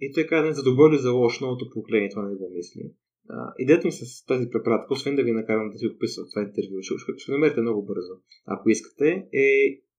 [0.01, 2.91] И той каза, за добро или за лошо, новото поколение това не го мисли.
[3.29, 6.81] А, идеята ми с тази препратка, освен да ви накарам да си описвам това интервю,
[6.81, 8.13] ще, ще, ще намерите много бързо,
[8.45, 9.47] ако искате, е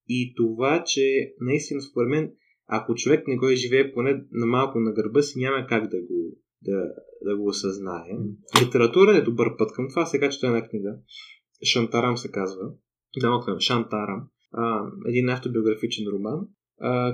[0.09, 2.32] и това, че наистина според мен,
[2.66, 6.38] ако човек не го изживее поне на малко на гърба си, няма как да го,
[6.62, 6.88] да,
[7.22, 8.11] да го осъзнае.
[8.62, 10.07] Литература е добър път към това.
[10.07, 10.96] Сега чета една книга.
[11.72, 12.70] Шантарам се казва.
[13.20, 14.29] Да, Шантарам.
[14.52, 16.40] А, един автобиографичен роман,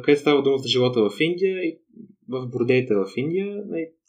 [0.02, 1.78] където става дума за живота в Индия и
[2.28, 3.62] в бордеите в Индия.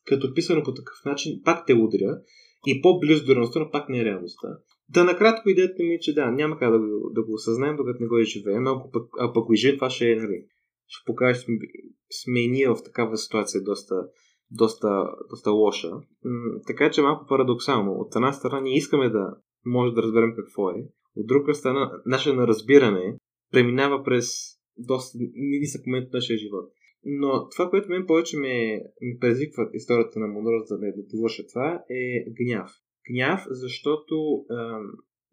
[0.06, 2.18] Като писано по такъв начин, пак те удря
[2.68, 4.48] и по-близо до реалността, но пак не е реалността.
[4.90, 8.04] Да, накратко идеята ми е, че да, няма как да го, да го осъзнаем, докато
[8.04, 8.68] не го изживеем.
[8.68, 10.46] Ако пък, а пък го изживем, това ще е, нали,
[10.88, 11.56] ще покаже, сме,
[12.24, 13.96] сме ние в такава ситуация доста,
[14.52, 15.92] доста, доста лоша.
[16.68, 17.92] Така че малко парадоксално.
[17.92, 20.76] От една страна ние искаме да може да разберем какво е.
[21.16, 23.18] От друга страна, наше на разбиране
[23.52, 24.28] преминава през
[24.78, 26.72] доста нисък момент от нашия живот.
[27.06, 31.44] Но това, което мен повече ме, ми предизвиква историята на Монро, за да не довърша
[31.48, 32.72] това, е гняв.
[33.12, 34.80] Гняв, защото а,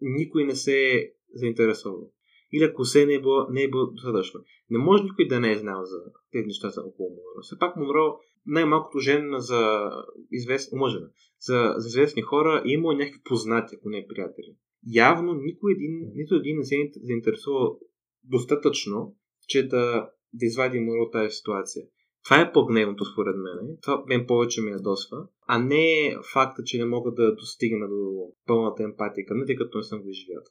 [0.01, 2.11] никой не се е заинтересувал.
[2.53, 4.41] Или ако се не е било, не е било достатъчно.
[4.71, 5.99] Не може никой да не е знал за
[6.33, 7.43] тези неща за около Монро.
[7.43, 9.91] Все пак Монро най-малкото жена за,
[10.31, 11.11] известни, омъжена,
[11.41, 14.57] за, за известни хора и има някакви познати, ако не е приятели.
[14.87, 17.79] Явно никой един, нито един не се е заинтересувал
[18.25, 19.17] достатъчно,
[19.49, 21.85] че да, да извади Моро тази ситуация.
[22.25, 23.77] Това е по-гневното според мен.
[23.83, 28.83] Това мен повече ми ядосва, а не факта, че не мога да достигна до пълната
[28.83, 30.43] емпатия към тъй като не съм го изживял.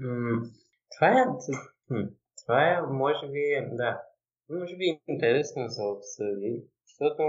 [0.00, 0.42] М-
[0.96, 1.24] това е,
[2.42, 3.40] това е, може би,
[3.72, 4.02] да,
[4.50, 7.22] може би интересно да се обсъди, защото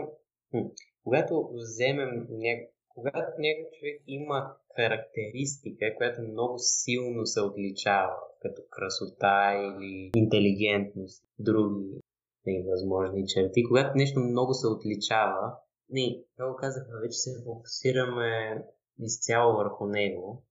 [1.03, 9.53] когато вземем някакъв когато някой човек има характеристика, която много силно се отличава, като красота
[9.53, 11.99] или интелигентност, други
[12.45, 15.53] невъзможни черти, когато нещо много се отличава,
[15.89, 18.63] не, много казахме, вече се фокусираме
[18.99, 20.43] изцяло върху него.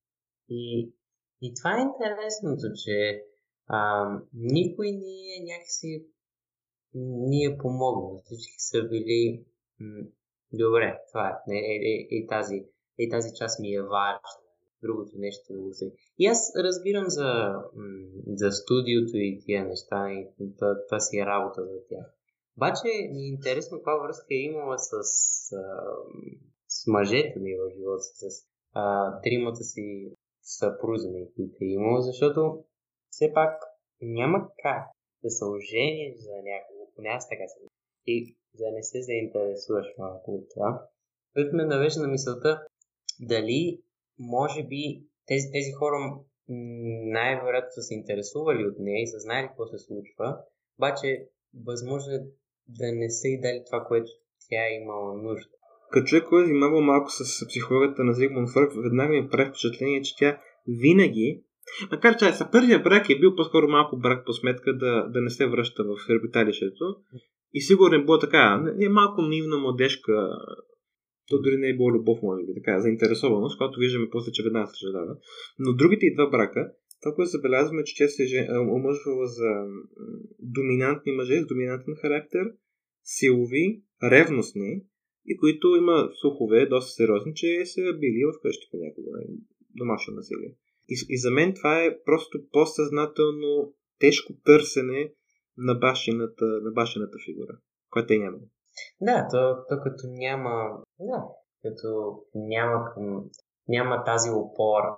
[0.48, 0.92] И,
[1.42, 3.22] и това е интересното, че
[3.66, 6.06] а, никой ни е някакси
[6.94, 8.22] ни е помогнал.
[8.24, 9.44] Всички са били
[9.80, 10.06] м-
[10.52, 11.54] добре, това е.
[11.54, 12.64] И, и, и, тази,
[12.98, 14.20] и тази част ми е важна.
[14.82, 15.92] Другото нещо го се.
[16.18, 17.54] И аз разбирам за,
[18.26, 20.28] за студиото и тия неща, и
[20.88, 22.06] това си е работа за тях.
[22.56, 25.56] Обаче ми е интересно каква връзка е имала с, с,
[26.68, 30.12] с мъжете ми в живота, с а, тримата си
[30.46, 32.64] съпрузи, които е имала, защото
[33.10, 33.62] все пак
[34.00, 34.84] няма как
[35.22, 37.58] да се ожениш за някого, поне аз така се
[38.06, 40.88] и да не се заинтересуваш малко от това.
[41.34, 42.66] Което ме навежда на мисълта
[43.20, 43.82] дали
[44.18, 45.96] може би тези, тези хора
[46.48, 50.38] най-вероятно са се интересували от нея и са знали какво се случва,
[50.78, 51.28] обаче
[51.64, 52.26] възможно е
[52.68, 54.10] да не са и дали това, което
[54.48, 55.56] тя е имала нужда.
[55.90, 60.02] Като човек, който е занимавал малко с психологията на Зигмунд Фройд, веднага ми прави впечатление,
[60.02, 60.38] че тя
[60.82, 61.42] винаги,
[61.90, 65.30] макар че са първия брак е бил по-скоро малко брак по сметка да, да не
[65.30, 66.84] се връща в хербиталището,
[67.54, 70.28] и сигурно е било така, не е малко наивна младежка,
[71.28, 74.66] то дори не е било любов, може би, така, заинтересованост, когато виждаме после, че веднага
[74.66, 75.16] съжалява.
[75.58, 76.72] Но другите и два брака,
[77.02, 79.50] това, което забелязваме, че тя се е омъжвала за
[80.38, 82.44] доминантни мъже с доминантен характер,
[83.04, 84.82] силови, ревностни
[85.26, 89.10] и които има слухове доста сериозни, че са били в къщи понякога,
[89.74, 90.52] домашно насилие.
[90.88, 95.12] И, и за мен това е просто по-съзнателно тежко търсене
[95.56, 97.58] на башената, на башената фигура,
[97.90, 98.38] която е няма.
[99.00, 101.22] Да, то, то като няма, да,
[101.62, 101.88] като
[102.34, 102.92] няма,
[103.68, 104.96] няма тази опора,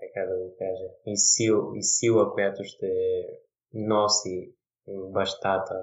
[0.00, 2.90] така да го кажа, и, сил, и сила, която ще
[3.74, 4.54] носи
[4.88, 5.74] бащата,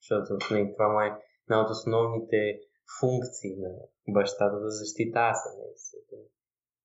[0.00, 1.10] защото не, това е
[1.48, 2.60] една от основните
[3.00, 3.70] функции на
[4.08, 6.16] бащата да защитава семейството.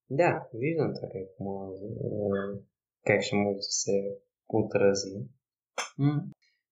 [0.09, 1.85] Да, виждам това как, може,
[3.05, 3.95] как ще може да се
[4.47, 5.15] отрази.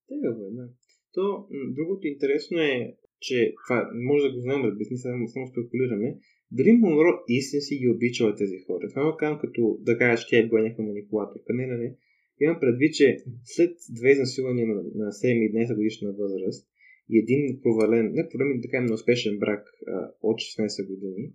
[0.08, 0.70] Тега, бе, да.
[1.14, 1.48] То,
[1.78, 6.18] другото интересно е, че това може да го знаем, разбира се, само, само спекулираме.
[6.52, 8.90] Дали Монро истин си ги обичала тези хора?
[8.90, 11.54] Това ме казвам като да кажеш, че тя е била някаква манипулаторка.
[11.54, 11.96] Не, не, не.
[12.40, 16.68] Имам предвид, че след две изнасилвания на, на 7 и 11 годишна възраст
[17.10, 21.34] и един провален, не проблем, така неуспешен брак а, от 16 години,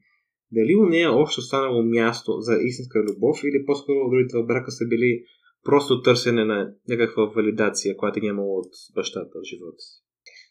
[0.52, 4.84] дали у нея общо останало място за истинска любов или по-скоро другите в брака са
[4.88, 5.24] били
[5.64, 10.02] просто търсене на някаква валидация, която е нямало от бащата в живота си?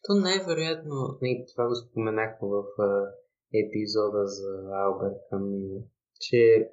[0.03, 0.95] То най-вероятно,
[1.51, 2.63] това го споменахме в
[3.61, 4.51] епизода за
[4.85, 5.83] Алберт Камю,
[6.19, 6.67] че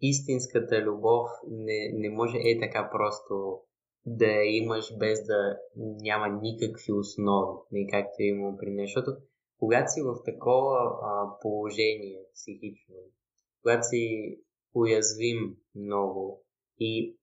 [0.00, 3.34] истинската любов не, не може е така просто
[4.06, 9.02] да я имаш без да няма никакви основи, както е имало при нещо.
[9.58, 12.94] Когато си в такова а, положение психично,
[13.62, 14.36] когато си
[14.74, 16.44] уязвим много
[16.80, 17.16] и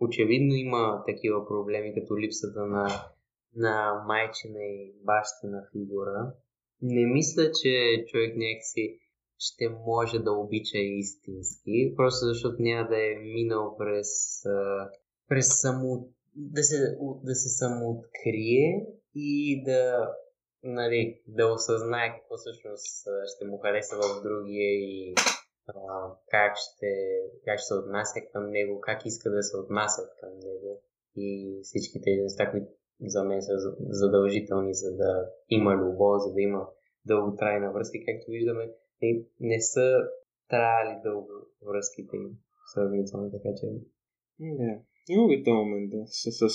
[0.00, 2.88] очевидно има такива проблеми, като липсата на,
[3.56, 6.32] на майчина и бащина фигура,
[6.82, 8.98] не мисля, че човек някакси
[9.38, 14.42] ще може да обича истински, просто защото няма да е минал през,
[15.28, 16.08] през само,
[16.38, 16.76] да се,
[17.24, 20.14] да се самооткрие и да,
[20.62, 25.14] нали, да осъзнае какво всъщност ще му хареса в другия и
[25.66, 25.74] а,
[26.30, 26.90] как, ще,
[27.44, 30.82] как ще се отнася към него, как иска да се отнасят към него
[31.16, 32.66] и всички тези неща, които
[33.00, 36.68] за мен са задължителни, за да има любов, за да има
[37.06, 37.98] дълготрайна връзка.
[38.06, 38.70] Както виждаме,
[39.40, 39.96] не са
[40.48, 41.32] траяли дълго
[41.66, 42.30] връзките им
[42.74, 43.66] сравнително, така че...
[44.40, 44.80] Да.
[45.08, 46.54] Има го този момент, да, с, с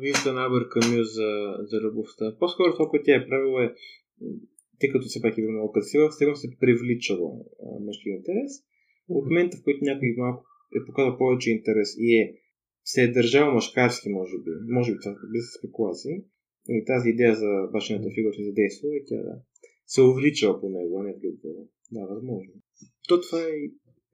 [0.00, 1.30] вижда Абър Камю за,
[1.70, 2.36] за любовта.
[2.38, 3.68] По-скоро това, което тя е правила е,
[4.80, 7.46] тъй като все пак е много красива, сега се привличало
[7.86, 8.52] мъжки интерес.
[9.08, 10.44] От момента, в който някой малко
[10.76, 12.34] е показал повече интерес и е
[12.84, 16.16] се е държал мъжкарски, може би, може би това се спекулации,
[16.68, 19.40] и тази идея за бащината фигура се задейства и тя да,
[19.86, 21.66] се увлича по него, а не влюбвала.
[21.92, 22.52] Да, възможно.
[23.08, 23.52] То това е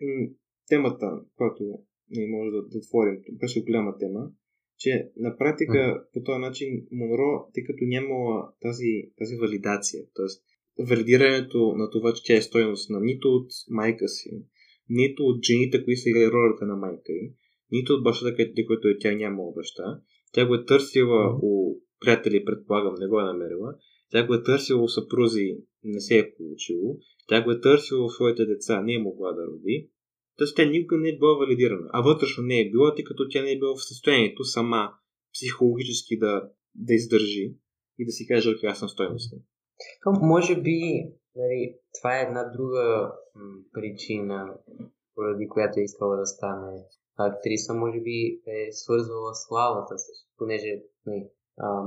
[0.01, 0.29] м-
[0.69, 1.79] темата, която
[2.13, 3.17] ние може да, да отворим.
[3.33, 4.31] Беше голяма тема,
[4.79, 10.29] че на практика по този начин Монро, тъй като нямала тази, тази валидация, т.е.
[10.85, 14.31] валидирането на това, че тя е стоеност на нито от майка си,
[14.89, 17.33] нито от жените, които са играли ролята на майка й,
[17.73, 18.37] нито от бащата,
[18.67, 20.01] който е тя нямала баща.
[20.33, 23.75] Тя го е търсила у приятели, предполагам, не го е намерила.
[24.11, 26.99] Тя го е търсила у съпрузи, не се е получило.
[27.29, 29.89] Тя го е търсила у своите деца, не е могла да роди.
[30.37, 31.91] Тоест тя никога не е била валидирана.
[31.93, 34.93] А вътрешно не е била, тъй като тя не е била в състоянието сама
[35.35, 37.55] психологически да, да издържи
[37.99, 39.37] и да си каже, окей, аз съм стойността.
[40.07, 40.80] Може би
[41.37, 43.12] нали, това е една друга
[43.72, 44.55] причина,
[45.14, 46.83] поради която е искала да стане
[47.18, 50.05] актриса, може би е свързвала славата с,
[50.39, 51.28] понеже нали,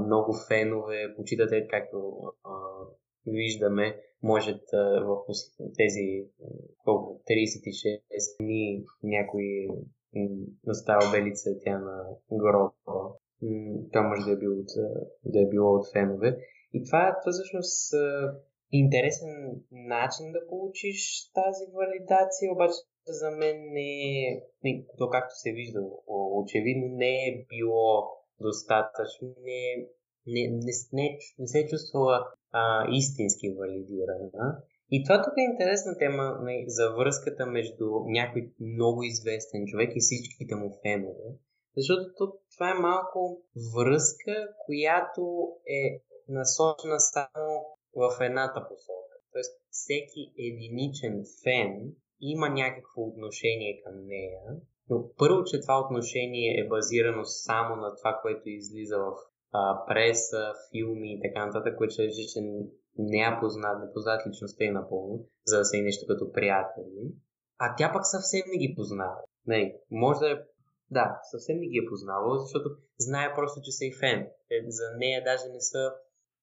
[0.06, 1.98] много фенове, почитате, както
[3.28, 5.18] виждаме, може в
[5.78, 6.26] тези
[6.84, 9.68] колко, 36 дни някой
[10.66, 12.72] настава бели цветя на гроба.
[13.92, 14.72] Това може да е било от,
[15.26, 16.38] да е било от фенове.
[16.74, 17.94] И това, това всъщност
[18.72, 22.74] интересен начин да получиш тази валидация, обаче
[23.08, 24.22] за мен не
[24.64, 28.04] е, то както се вижда, очевидно не е било
[28.42, 29.88] достатъчно, не,
[30.28, 32.28] не, не, не, не се е чувствала
[32.60, 34.46] а, истински валидирана.
[34.92, 40.00] И това тук е интересна тема не, за връзката между някой много известен човек и
[40.00, 41.30] всичките му фенове.
[41.78, 42.04] Защото
[42.54, 43.42] това е малко
[43.76, 44.36] връзка,
[44.66, 45.24] която
[45.82, 45.82] е
[46.30, 47.52] насочена само
[47.96, 49.16] в едната посока.
[49.34, 51.72] Тоест всеки единичен фен
[52.22, 54.42] има някакво отношение към нея,
[54.90, 59.14] но първо, че това отношение е базирано само на това, което излиза в
[59.56, 62.40] а, преса, филми и така нататък, което ще че
[62.98, 67.02] не я познат, не познат личността и напълно, за да са и нещо като приятели.
[67.58, 69.20] А тя пък съвсем не ги познава.
[69.48, 70.36] Не, може да е
[70.92, 74.28] да, съвсем не ги е познавала, защото знае просто, че са и фен.
[74.50, 75.94] Те за нея даже не са...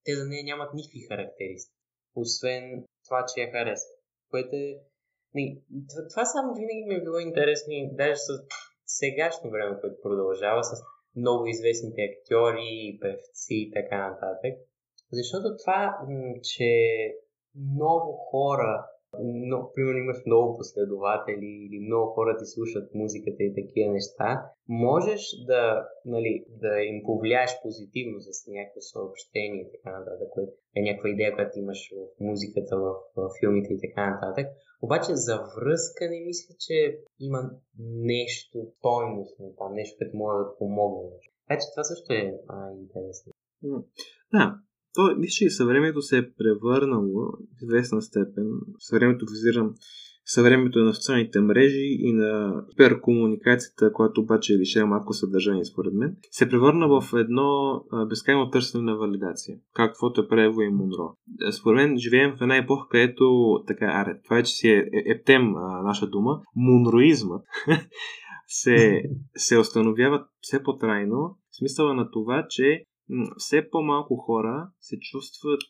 [0.05, 1.79] Те за нея нямат никакви характеристики.
[2.15, 3.93] Освен това, че я харесва.
[4.31, 4.79] Което е...
[5.35, 5.61] Не,
[6.09, 8.27] това само винаги ми е било интересно и даже с
[8.85, 10.83] сегашно време, което продължава, с
[11.15, 14.53] много известните актьори, певци и така нататък.
[15.11, 15.97] Защото това,
[16.43, 16.69] че
[17.75, 18.85] много хора,
[19.49, 24.29] но, примерно имаш много последователи или много хора ти слушат музиката и такива неща,
[24.67, 30.31] можеш да, нали, да им повлияеш позитивно с някакво съобщение и така нататък,
[30.75, 34.47] е някаква идея, която имаш в музиката, в, в филмите и така нататък.
[34.85, 41.09] Обаче за връзка не мисля, че има нещо стойностно там, нещо, което може да помогне.
[41.47, 43.33] Така че това също е а, интересно.
[44.33, 44.59] Да,
[44.93, 47.13] то, мисля, че и съвремето се е превърнало
[47.57, 48.47] в известна степен.
[48.79, 49.75] Съвремето визирам
[50.25, 56.15] съвремето на социалните мрежи и на хиперкомуникацията, която обаче е лишена малко съдържание, според мен,
[56.31, 61.15] се превърна в едно безкрайно търсене на валидация, каквото е правило и Монро.
[61.51, 65.03] Според мен живеем в една епоха, където така, аре, това е, че си е, е
[65.05, 65.51] ептем
[65.83, 67.41] наша дума, монроизмът
[68.47, 69.03] се,
[69.35, 72.83] се установява все по-трайно, в смисъла на това, че
[73.37, 75.61] все по-малко хора се чувстват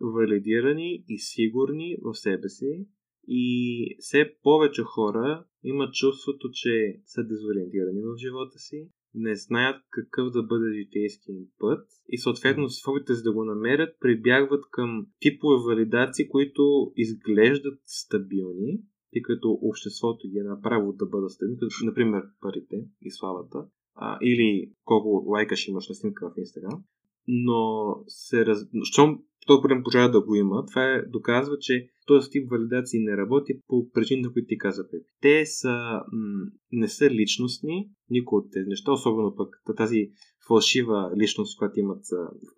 [0.00, 2.86] валидирани и сигурни в себе си
[3.28, 10.30] и все повече хора имат чувството, че са дезориентирани в живота си, не знаят какъв
[10.30, 15.06] да бъде житейски им път и съответно с опитите за да го намерят, прибягват към
[15.20, 18.80] типове валидации, които изглеждат стабилни,
[19.12, 24.18] тъй като обществото ги е направило да бъдат стабилни, като например парите и славата, а,
[24.22, 26.82] или колко лайка ще имаш на снимка в Инстаграм,
[27.28, 28.58] но се раз...
[28.82, 33.16] щом този проблем пожелава да го има, това е, доказва, че този тип валидации не
[33.16, 35.04] работи по причините, които ти каза, Пепи.
[35.20, 40.10] Те са, м- не са личностни, никой от тези неща, особено пък тази
[40.48, 42.04] фалшива личност, която имат,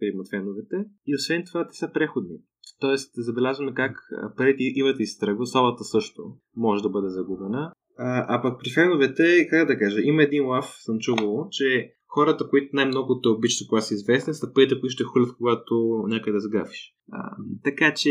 [0.03, 0.77] имат феновете.
[1.07, 2.37] И освен това, те са преходни.
[2.81, 3.99] Тоест, забелязваме как
[4.37, 6.23] преди Ивата изтръгва, совата също
[6.57, 7.73] може да бъде загубена.
[7.99, 12.49] А, а пък при феновете, как да кажа, има един лав, съм чувал, че хората,
[12.49, 15.75] които най-много те обичат, когато са известни, са първите, които ще хулят, когато
[16.09, 16.95] някъде сгафиш.
[17.13, 18.11] А, така че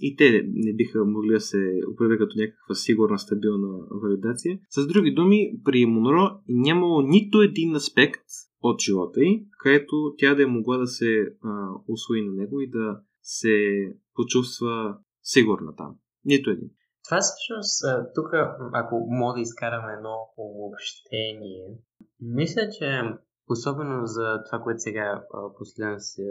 [0.00, 4.58] и те не биха могли да се определят като някаква сигурна, стабилна валидация.
[4.68, 8.24] С други думи, при Монро нямало нито един аспект
[8.62, 12.70] от живота й, където тя да е могла да се а, усвои на него и
[12.70, 13.56] да се
[14.14, 15.94] почувства сигурна там.
[16.24, 16.70] Нито един.
[17.04, 17.84] Това всъщност,
[18.14, 18.28] тук,
[18.72, 21.66] ако мога да изкараме едно обобщение,
[22.20, 23.02] мисля, че
[23.50, 25.24] Особено за това, което сега
[25.58, 26.22] последно се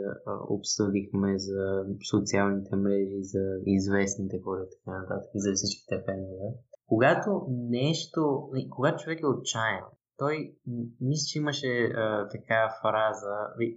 [0.50, 6.50] обсъдихме за социалните мрежи, за известните хора и така нататък, и за всичките фенове.
[6.88, 9.84] Когато нещо, когато човек е отчаян,
[10.18, 10.56] той,
[11.02, 13.36] мисля, че имаше а, така фраза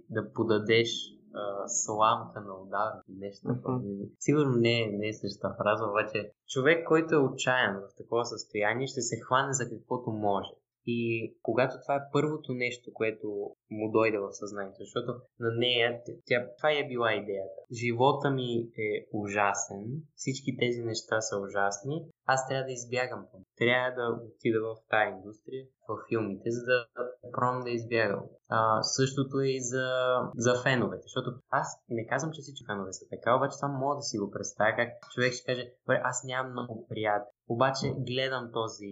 [0.09, 0.89] да подадеш
[1.33, 4.09] а, сламка на удавни, нещо uh-huh.
[4.19, 8.87] Сигурно не, е, не е същата фраза, обаче човек, който е отчаян в такова състояние,
[8.87, 10.49] ще се хване за каквото може.
[10.89, 13.27] И когато това е първото нещо, което
[13.71, 17.59] му дойде в съзнанието, защото на нея, тя, това е била идеята.
[17.81, 18.49] Живота ми
[18.87, 19.83] е ужасен,
[20.15, 23.25] всички тези неща са ужасни, аз трябва да избягам.
[23.57, 26.77] Трябва да отида в тази индустрия, в филмите, за да
[27.31, 28.23] пробвам да избягам.
[28.49, 29.87] А, същото е и за,
[30.35, 34.01] за феновете, защото аз не казвам, че всички фенове са така, обаче това мога да
[34.01, 37.36] си го представя, как човек ще каже, аз нямам много приятели.
[37.49, 38.91] Обаче гледам този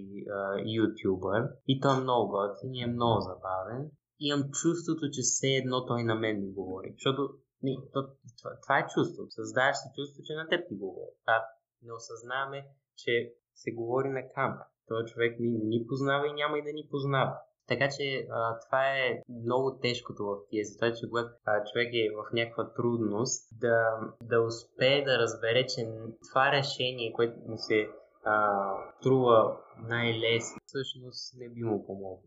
[0.65, 3.91] ютубър и той е много готин и е много забавен.
[4.19, 6.89] И имам чувството, че все едно той на мен ми говори.
[6.93, 7.21] Защото
[7.63, 7.99] не, то,
[8.39, 9.21] това, това е чувство.
[9.29, 11.11] Създаваш си чувство, че на теб ти говори.
[11.25, 11.35] А
[11.83, 14.67] не осъзнаваме, че се говори на камера.
[14.87, 17.37] Той човек ни, ни познава и няма и да ни познава.
[17.67, 22.15] Така че а, това е много тежкото в тия, това, че когато а, човек е
[22.17, 23.77] в някаква трудност, да,
[24.21, 25.81] да успее да разбере, че
[26.29, 27.89] това решение, което му се
[28.25, 28.71] а,
[29.03, 29.57] трува
[29.87, 32.21] най-лесно, всъщност не би му помогнало.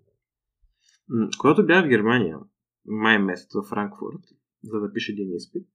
[1.39, 2.39] Когато бях в Германия,
[2.87, 4.23] май месец в Франкфурт,
[4.63, 5.67] за да пише един изпит,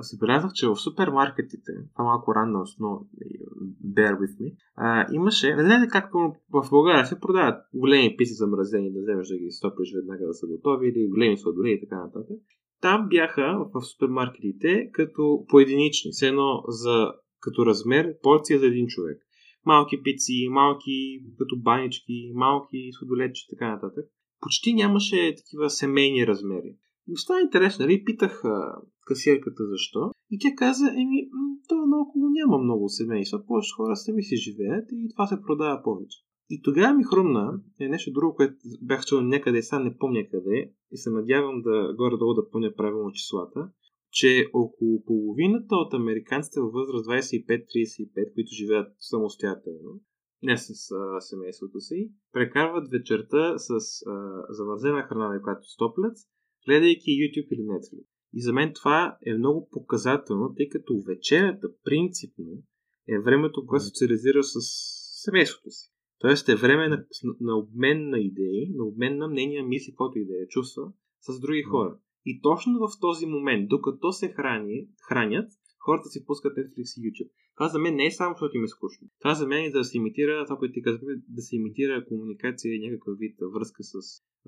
[0.00, 2.88] забелязах, че в супермаркетите, това малко рано, но
[3.86, 6.18] bear with me, а, имаше, не знае както
[6.52, 10.46] в България се продават големи писи замразени, да вземеш да ги стопиш веднага да са
[10.46, 12.36] готови, или големи сладоли и така нататък.
[12.80, 19.18] Там бяха в супермаркетите като поединични, все едно за, като размер, порция за един човек.
[19.66, 24.04] Малки пици, малки като банички, малки сладолечи и така нататък.
[24.40, 26.76] Почти нямаше такива семейни размери.
[27.08, 28.04] Но стана интересно, нали?
[28.04, 28.74] Питах а,
[29.06, 30.10] касиерката защо.
[30.30, 31.28] И тя каза, еми,
[31.68, 36.18] то наоколо няма много семейства, повече хора сами си живеят и това се продава повече.
[36.50, 40.72] И тогава ми хрумна е нещо друго, което бях чул някъде, сега не помня къде,
[40.92, 43.68] и се надявам да горе-долу да помня правилно числата,
[44.10, 50.00] че около половината от американците във възраст 25-35, които живеят самостоятелно,
[50.42, 53.74] не с а, семейството си, прекарват вечерта с а,
[54.48, 56.16] завързена храна, която стоплят,
[56.66, 58.06] гледайки YouTube или Netflix.
[58.32, 62.62] И за мен това е много показателно, тъй като вечерята принципно
[63.08, 64.58] е времето, което социализира с
[65.24, 65.92] семейството си.
[66.18, 67.04] Тоест е време на,
[67.40, 71.40] на обмен на идеи, на обмен на мнения, мисли, каквото и да е чувства с
[71.40, 71.98] други хора.
[72.26, 75.48] И точно в този момент, докато се храни, хранят,
[75.84, 77.30] хората си пускат Netflix и YouTube.
[77.56, 79.08] Това за мен не е само защото им е скучно.
[79.20, 82.74] Това за мен е да се имитира, това, което ти казваме, да се имитира комуникация
[82.74, 83.94] и някакъв вид връзка с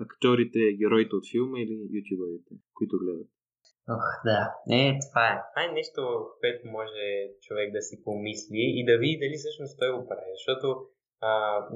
[0.05, 3.29] актьорите, героите от филма или ютуберите, които гледат.
[3.97, 4.41] Ох, да.
[4.67, 5.35] Не, това е.
[5.51, 6.01] Това е нещо,
[6.41, 7.05] което може
[7.47, 10.31] човек да си помисли и да види дали всъщност той го прави.
[10.39, 10.67] Защото
[11.21, 11.31] а,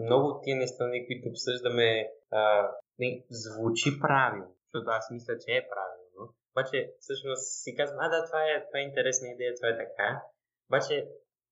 [0.04, 1.88] много от тия неща, които обсъждаме,
[2.30, 2.42] а,
[2.98, 4.55] не, звучи правилно.
[4.76, 6.34] Защото аз мисля, че е правилно.
[6.52, 10.08] Обаче, всъщност си казвам, а да, това е, това е интересна идея, това е така.
[10.68, 11.08] Обаче,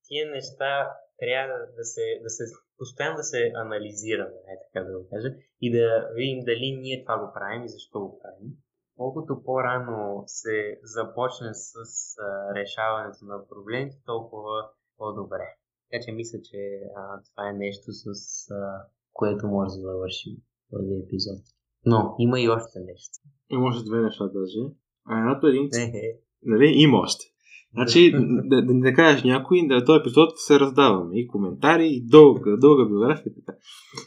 [0.07, 0.73] тия неща
[1.19, 2.45] трябва да се, да се
[2.79, 5.29] постоянно да се анализираме, е така да го кажа,
[5.61, 8.51] и да видим дали ние това го правим и защо го правим.
[8.97, 11.75] Колкото по-рано се започне с
[12.19, 15.47] а, решаването на проблемите, толкова по-добре.
[15.91, 16.61] Така че мисля, че
[16.97, 18.07] а, това е нещо, с
[18.51, 20.37] а, което може да завършим
[20.71, 21.54] този епизод.
[21.87, 23.13] Но има и още нещо.
[23.51, 24.59] Има още две неща даже.
[25.07, 25.69] А едното е един...
[26.43, 26.73] Нали?
[26.77, 27.25] Има още.
[27.75, 28.11] Значи,
[28.45, 31.21] да, да, да кажеш някой, да този епизод се раздаваме.
[31.21, 33.35] И коментари, и дълга, дълга биография.
[33.35, 33.59] Така.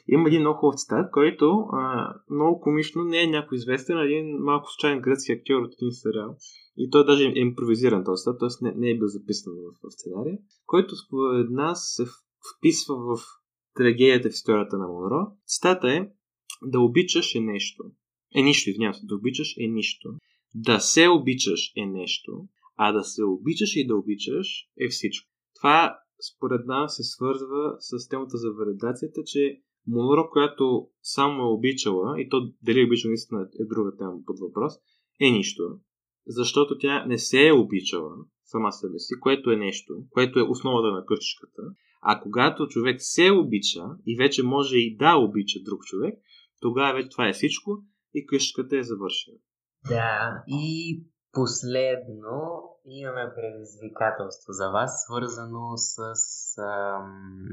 [0.08, 4.38] Има един много хубав цитат, който а, много комично не е някой известен, а един
[4.40, 6.36] малко случайен гръцки актьор от един сериал.
[6.78, 8.66] И той даже е импровизиран този цитат, т.е.
[8.66, 12.04] Не, не е бил записан в, в сценария, който според нас се
[12.58, 13.22] вписва в
[13.76, 15.28] трагедията в историята на Монро.
[15.46, 16.10] Цитата е
[16.64, 17.84] да обичаш е нещо.
[18.36, 20.10] Е нищо, извинявам се, да обичаш е нищо.
[20.56, 22.32] Да се обичаш е нещо,
[22.78, 25.28] а да се обичаш и да обичаш е всичко.
[25.60, 26.00] Това
[26.36, 32.30] според нас се свързва с темата за валидацията, че Монро, която само е обичала, и
[32.30, 34.74] то дали е обичала наистина е друга тема под въпрос,
[35.22, 35.64] е нищо.
[36.28, 40.88] Защото тя не се е обичала сама себе си, което е нещо, което е основата
[40.88, 41.62] на къщичката.
[42.02, 46.14] А когато човек се обича и вече може и да обича друг човек,
[46.62, 47.72] тогава вече това е всичко
[48.14, 49.38] и къщичката е завършена.
[49.90, 51.02] Да, и
[51.34, 55.98] Последно имаме предизвикателство за вас, свързано с
[56.58, 57.48] ам,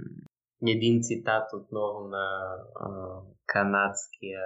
[0.67, 2.89] един цитат отново на а,
[3.47, 4.41] канадския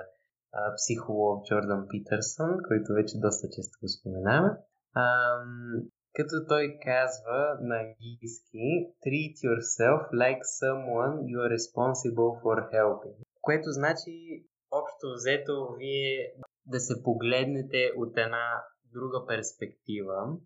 [0.52, 4.50] а, психолог Джордан Питърсън, който вече доста често го споменаваме.
[4.96, 5.82] Ам,
[6.14, 8.64] като той казва на английски
[9.06, 13.18] Treat yourself like someone you are responsible for helping.
[13.40, 16.32] Което значи, общо взето, вие
[16.66, 20.36] да се погледнете от една друга перспектива,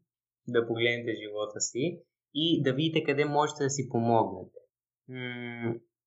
[0.48, 2.00] да погледнете живота си
[2.34, 4.58] и да видите къде можете да си помогнете.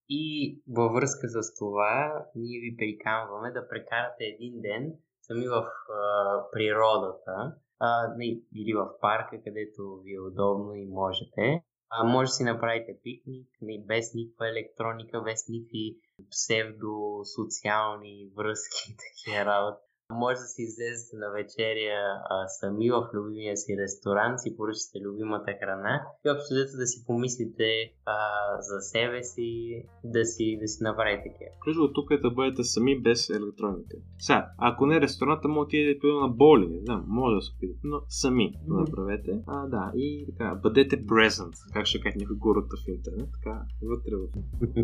[0.08, 6.42] И във връзка с това, ние ви приканваме да прекарате един ден сами в а,
[6.52, 8.14] природата а,
[8.54, 11.62] или в парка, където ви е удобно и можете.
[11.90, 15.96] А, може да си направите пикник не, без никаква електроника, без никакви
[16.30, 19.85] псевдосоциални връзки и такива работи.
[20.14, 21.98] Може да си излезете на вечеря
[22.30, 27.92] а, сами в любимия си ресторант, си поръчате любимата храна и общо да си помислите
[28.06, 28.16] а,
[28.60, 31.50] за себе си, да си, да си направите такива.
[31.64, 33.96] Ключово тук е да бъдете сами без електроника.
[34.18, 37.80] Сега, ако не ресторанта, може да отидете на боли, не знам, може да се опитате,
[37.84, 38.68] но сами mm-hmm.
[38.68, 39.42] го направете.
[39.46, 44.16] А, да, и така, бъдете present, как ще кажа някой гурата в интернет, така, вътре
[44.16, 44.26] в,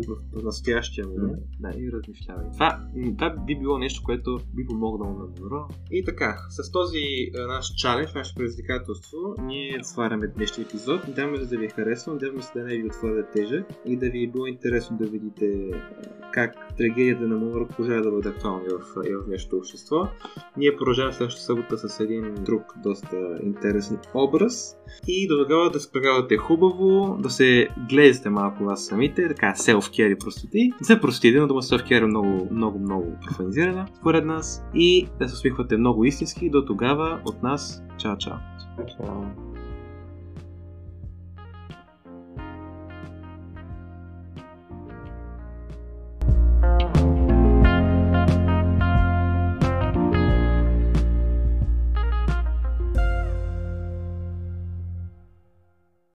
[0.07, 2.51] в, в настоящия момент, да, и размишлявайте.
[2.53, 2.79] Това,
[3.17, 5.67] това би било нещо, което би помогнало на добро.
[5.91, 11.07] И така, с този а, наш чалендж, наше предизвикателство, ние сваряме днешния епизод.
[11.07, 14.09] Надяваме се да ви е харесва, надяваме се да не ви отвърде тежък и да
[14.09, 15.71] ви е било интересно да видите
[16.33, 20.07] как трагедията на Монро продължава да бъде актуална в, в нашето общество.
[20.57, 24.77] Ние продължаваме следващата събота с един друг доста интересен образ.
[25.07, 30.11] И до тогава да се прекарате хубаво, да се гледате малко вас самите, така селф-кер
[30.11, 30.71] и простоти.
[30.81, 34.63] Не се прости, дума селф-кер е много, много, много профанизирана, според нас.
[34.75, 36.49] И да се усмихвате много истински.
[36.49, 37.83] До тогава от нас.
[37.97, 38.37] Чао, чао.
[38.77, 39.52] Чао.